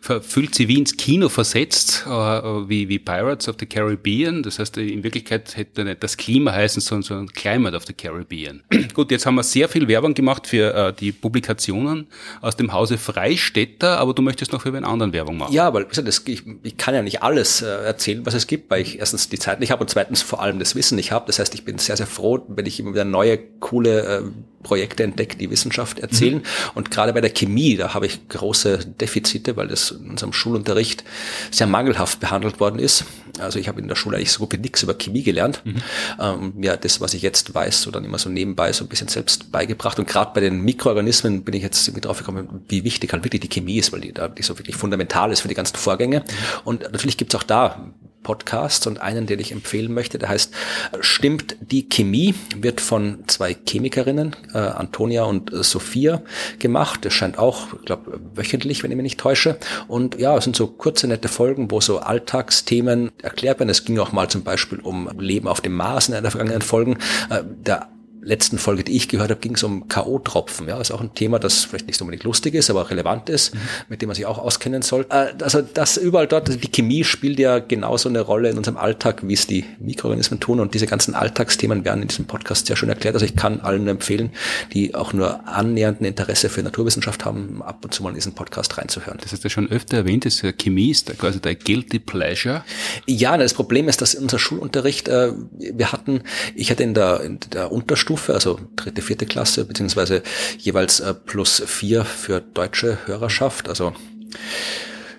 [0.00, 4.42] fühlt sie wie ins Kino versetzt, äh, wie, wie Pirates of the Caribbean.
[4.42, 7.92] Das heißt, in Wirklichkeit hätte nicht das Klima heißen, sondern so ein Climate of the
[7.92, 8.62] Caribbean.
[8.94, 12.06] Gut, jetzt haben wir sehr viel Werbung gemacht für äh, die Publikationen
[12.40, 15.52] aus dem Hause Freistädter, aber du möchtest noch für einen anderen Werbung machen.
[15.52, 18.82] Ja, weil das, ich, ich kann ja nicht alles äh, erzählen, was es gibt, weil
[18.82, 21.26] ich erstens die Zeit nicht habe und zweitens vor allem das Wissen nicht habe.
[21.26, 24.22] Das heißt, ich bin sehr, sehr froh, wenn ich immer wieder neue, coole äh,
[24.62, 26.36] Projekte entdecke, die Wissenschaft erzählen.
[26.36, 26.42] Mhm.
[26.74, 31.04] Und gerade bei der Chemie, da habe ich große Defizite, weil das in unserem Schulunterricht
[31.52, 33.04] sehr mangelhaft behandelt worden ist.
[33.38, 35.62] Also ich habe in der Schule eigentlich so gut wie nichts über Chemie gelernt.
[35.64, 35.76] Mhm.
[36.20, 39.06] Ähm, ja, das, was ich jetzt weiß, so dann immer so nebenbei so ein bisschen
[39.06, 40.00] selbst beigebracht.
[40.00, 43.40] Und gerade bei den Mikroorganismen bin ich jetzt irgendwie drauf gekommen, wie wichtig halt wirklich
[43.40, 46.20] die Chemie ist, weil die da die so wirklich fundamental ist für die ganzen Vorgänge.
[46.20, 46.24] Mhm.
[46.64, 47.92] Und natürlich gibt's auch da
[48.22, 50.54] Podcasts und einen, den ich empfehlen möchte, der heißt
[51.00, 56.22] Stimmt die Chemie, wird von zwei Chemikerinnen, äh, Antonia und äh, Sophia
[56.58, 57.04] gemacht.
[57.04, 59.58] Das scheint auch, ich glaube, wöchentlich, wenn ich mich nicht täusche.
[59.88, 63.70] Und ja, es sind so kurze, nette Folgen, wo so Alltagsthemen erklärt werden.
[63.70, 66.62] Es ging auch mal zum Beispiel um Leben auf dem Mars in einer der vergangenen
[66.62, 66.98] Folgen.
[67.30, 67.88] Äh, der
[68.22, 70.68] letzten Folge, die ich gehört habe, ging es um K.O.-Tropfen.
[70.68, 73.54] Ja, ist auch ein Thema, das vielleicht nicht so unbedingt lustig ist, aber relevant ist,
[73.54, 73.58] mhm.
[73.88, 75.06] mit dem man sich auch auskennen soll.
[75.10, 78.76] Äh, also das überall dort, also die Chemie spielt ja genauso eine Rolle in unserem
[78.76, 80.60] Alltag, wie es die Mikroorganismen tun.
[80.60, 83.14] Und diese ganzen Alltagsthemen werden in diesem Podcast sehr schön erklärt.
[83.14, 84.30] Also ich kann allen empfehlen,
[84.72, 88.78] die auch nur annähernden Interesse für Naturwissenschaft haben, ab und zu mal in diesen Podcast
[88.78, 89.18] reinzuhören.
[89.20, 92.64] Das hast du schon öfter erwähnt, das Chemie ist quasi der Guilty Pleasure.
[93.06, 96.22] Ja, das Problem ist, dass unser Schulunterricht, äh, wir hatten,
[96.54, 100.22] ich hatte in der, in der Unterstufe Stufe, also dritte, vierte Klasse, beziehungsweise
[100.58, 103.70] jeweils äh, plus vier für deutsche Hörerschaft.
[103.70, 103.94] Also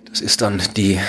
[0.08, 1.00] das ist dann die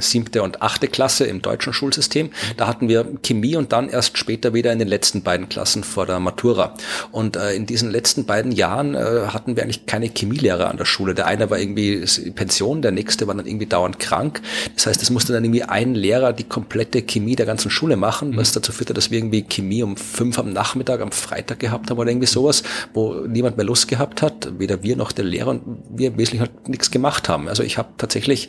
[0.00, 2.30] siebte und achte Klasse im deutschen Schulsystem.
[2.56, 6.06] Da hatten wir Chemie und dann erst später wieder in den letzten beiden Klassen vor
[6.06, 6.74] der Matura.
[7.12, 10.84] Und äh, in diesen letzten beiden Jahren äh, hatten wir eigentlich keine Chemielehrer an der
[10.84, 11.14] Schule.
[11.14, 14.40] Der eine war irgendwie in Pension, der nächste war dann irgendwie dauernd krank.
[14.74, 18.36] Das heißt, es musste dann irgendwie ein Lehrer die komplette Chemie der ganzen Schule machen,
[18.36, 18.54] was mhm.
[18.54, 22.10] dazu führte, dass wir irgendwie Chemie um fünf am Nachmittag, am Freitag gehabt haben oder
[22.10, 22.62] irgendwie sowas,
[22.94, 26.68] wo niemand mehr Lust gehabt hat, weder wir noch der Lehrer und wir wesentlich halt
[26.68, 27.48] nichts gemacht haben.
[27.48, 28.48] Also ich habe tatsächlich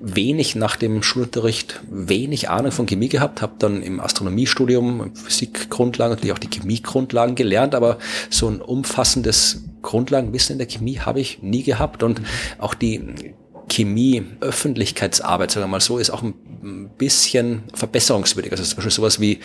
[0.00, 6.34] wenig nach dem Schulunterricht wenig Ahnung von Chemie gehabt, habe dann im Astronomiestudium Physikgrundlagen, natürlich
[6.34, 7.98] auch die Chemiegrundlagen gelernt, aber
[8.30, 12.02] so ein umfassendes Grundlagenwissen in der Chemie habe ich nie gehabt.
[12.02, 12.20] Und
[12.58, 13.34] auch die
[13.68, 18.52] Chemie-Öffentlichkeitsarbeit, sagen wir mal so, ist auch ein bisschen verbesserungswürdig.
[18.52, 19.38] Also zum Beispiel sowas wie,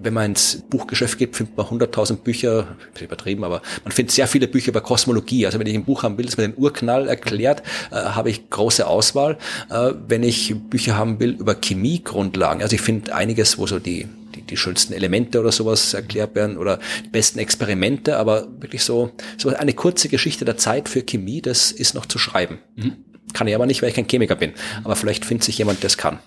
[0.00, 4.48] wenn man ins Buchgeschäft geht, findet man 100.000 Bücher, übertrieben, aber man findet sehr viele
[4.48, 5.46] Bücher über Kosmologie.
[5.46, 8.48] Also wenn ich ein Buch haben will, das mir den Urknall erklärt, äh, habe ich
[8.50, 9.38] große Auswahl.
[9.70, 14.06] Äh, wenn ich Bücher haben will über Chemiegrundlagen, also ich finde einiges, wo so die
[14.34, 19.12] die, die schönsten Elemente oder sowas erklärt werden oder die besten Experimente, aber wirklich so,
[19.38, 22.58] so eine kurze Geschichte der Zeit für Chemie, das ist noch zu schreiben.
[22.76, 22.96] Mhm.
[23.34, 24.54] Kann ich aber nicht, weil ich kein Chemiker bin.
[24.82, 26.18] Aber vielleicht findet sich jemand, der es kann.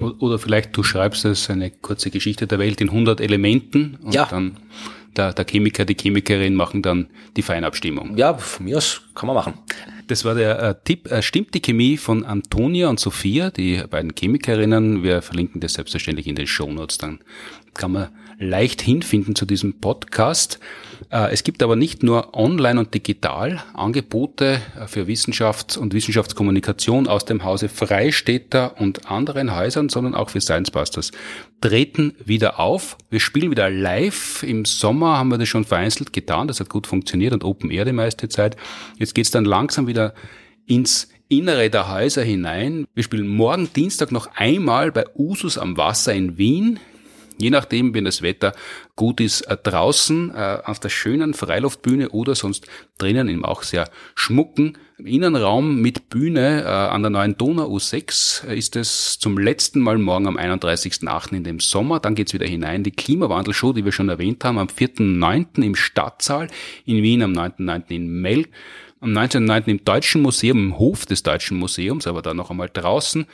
[0.00, 4.26] Oder vielleicht du schreibst es eine kurze Geschichte der Welt in 100 Elementen und ja.
[4.26, 4.56] dann
[5.16, 8.16] der, der Chemiker, die Chemikerin machen dann die Feinabstimmung.
[8.16, 9.54] Ja, von mir aus kann man machen.
[10.08, 11.10] Das war der äh, Tipp.
[11.10, 15.02] Äh, stimmt die Chemie von Antonia und Sophia, die beiden Chemikerinnen?
[15.02, 16.98] Wir verlinken das selbstverständlich in den Shownotes.
[16.98, 17.20] Dann
[17.74, 18.08] kann man
[18.38, 20.60] leicht hinfinden zu diesem Podcast.
[21.10, 27.06] Äh, es gibt aber nicht nur online und digital Angebote äh, für Wissenschaft und Wissenschaftskommunikation
[27.06, 31.12] aus dem Hause Freistädter und anderen Häusern, sondern auch für Science Busters.
[31.60, 32.98] Treten wieder auf.
[33.10, 34.42] Wir spielen wieder live.
[34.42, 36.48] Im Sommer haben wir das schon vereinzelt getan.
[36.48, 38.56] Das hat gut funktioniert und Open Air die meiste Zeit.
[38.98, 40.14] Jetzt geht's dann langsam wieder
[40.66, 42.86] ins Innere der Häuser hinein.
[42.94, 46.78] Wir spielen morgen Dienstag noch einmal bei Usus am Wasser in Wien.
[47.38, 48.54] Je nachdem, wenn das Wetter
[48.94, 52.66] gut ist, äh, draußen äh, auf der schönen Freiluftbühne oder sonst
[52.98, 58.76] drinnen im auch sehr schmucken Innenraum mit Bühne äh, an der neuen Donau U6 ist
[58.76, 61.34] es zum letzten Mal morgen am 31.8.
[61.34, 62.00] in dem Sommer.
[62.00, 62.82] Dann geht's wieder hinein.
[62.82, 65.62] Die Klimawandelshow, die wir schon erwähnt haben, am 4.9.
[65.62, 66.48] im Stadtsaal
[66.86, 67.90] in Wien, am 9.9.
[67.90, 68.46] in Mel
[69.00, 69.66] am 19.9.
[69.66, 73.26] im Deutschen Museum, im Hof des Deutschen Museums, aber da noch einmal draußen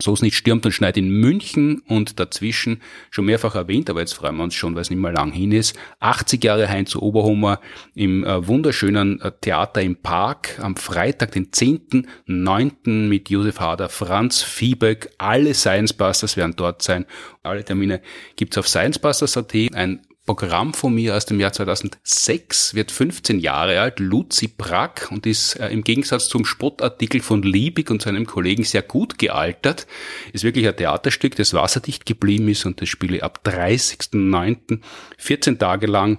[0.00, 2.80] so es nicht stürmt und schneit in München und dazwischen,
[3.10, 5.52] schon mehrfach erwähnt, aber jetzt freuen wir uns schon, weil es nicht mehr lang hin
[5.52, 7.60] ist, 80 Jahre Heinz Oberhummer
[7.94, 13.08] im äh, wunderschönen äh, Theater im Park am Freitag, den 10.9.
[13.08, 17.06] mit Josef Hader, Franz Fiebeck, alle Science Busters werden dort sein.
[17.42, 18.00] Alle Termine
[18.36, 19.54] gibt's auf sciencebusters.at.
[19.74, 20.00] Ein
[20.30, 25.56] Programm von mir aus dem Jahr 2006, wird 15 Jahre alt, Luzi Brack und ist
[25.56, 29.88] äh, im Gegensatz zum Spottartikel von Liebig und seinem Kollegen sehr gut gealtert.
[30.32, 34.78] Ist wirklich ein Theaterstück, das wasserdicht geblieben ist und das spiele ab 30.09.
[35.18, 36.18] 14 Tage lang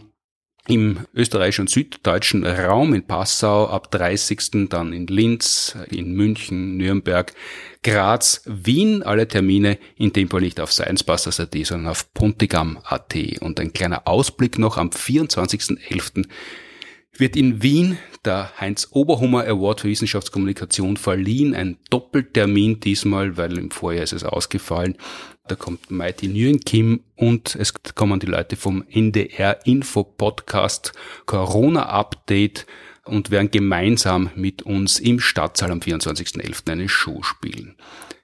[0.68, 4.70] im österreichischen und süddeutschen Raum in Passau, ab 30.
[4.70, 7.34] dann in Linz, in München, Nürnberg,
[7.84, 13.16] Graz, Wien, alle Termine in dem Fall nicht auf sciencebusters.at, sondern auf pontigam.at.
[13.42, 16.28] Und ein kleiner Ausblick noch am 24.11.
[17.18, 21.56] wird in Wien der Heinz Oberhummer Award für Wissenschaftskommunikation verliehen.
[21.56, 24.96] Ein Doppeltermin diesmal, weil im Vorjahr ist es ausgefallen.
[25.52, 30.94] Da kommt Mighty Nguyen Kim und es kommen die Leute vom NDR Info Podcast
[31.26, 32.66] Corona Update
[33.04, 36.72] und werden gemeinsam mit uns im Stadtsaal am 24.11.
[36.72, 37.76] eine Show spielen.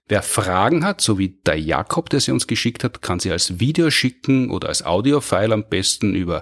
[0.08, 3.60] Wer Fragen hat, so wie der Jakob, der sie uns geschickt hat, kann sie als
[3.60, 6.40] Video schicken oder als Audiofile am besten über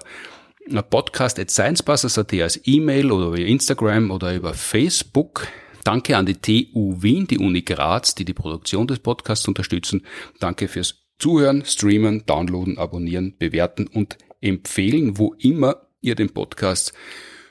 [0.88, 5.48] podcast at sciencebusters.at als E-Mail oder über Instagram oder über Facebook.
[5.86, 10.04] Danke an die TU Wien, die Uni Graz, die die Produktion des Podcasts unterstützen.
[10.40, 16.92] Danke fürs Zuhören, Streamen, Downloaden, Abonnieren, Bewerten und Empfehlen, wo immer ihr den Podcast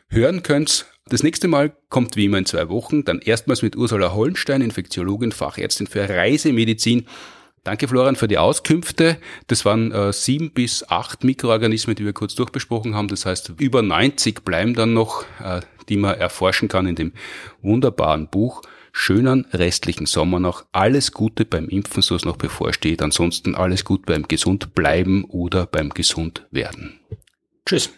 [0.10, 0.86] hören könnt.
[1.08, 5.32] Das nächste Mal kommt wie immer in zwei Wochen, dann erstmals mit Ursula Hollenstein, Infektiologin,
[5.32, 7.06] Fachärztin für Reisemedizin.
[7.64, 9.18] Danke Florian für die Auskünfte.
[9.48, 13.08] Das waren äh, sieben bis acht Mikroorganismen, die wir kurz durchbesprochen haben.
[13.08, 17.14] Das heißt, über 90 bleiben dann noch, äh, die man erforschen kann in dem
[17.62, 18.62] wunderbaren Buch.
[18.92, 20.66] Schönen restlichen Sommer noch.
[20.72, 23.02] Alles Gute beim Impfen, so es noch bevorsteht.
[23.02, 27.00] Ansonsten alles gut beim gesund bleiben oder beim gesund werden.
[27.66, 27.92] Tschüss.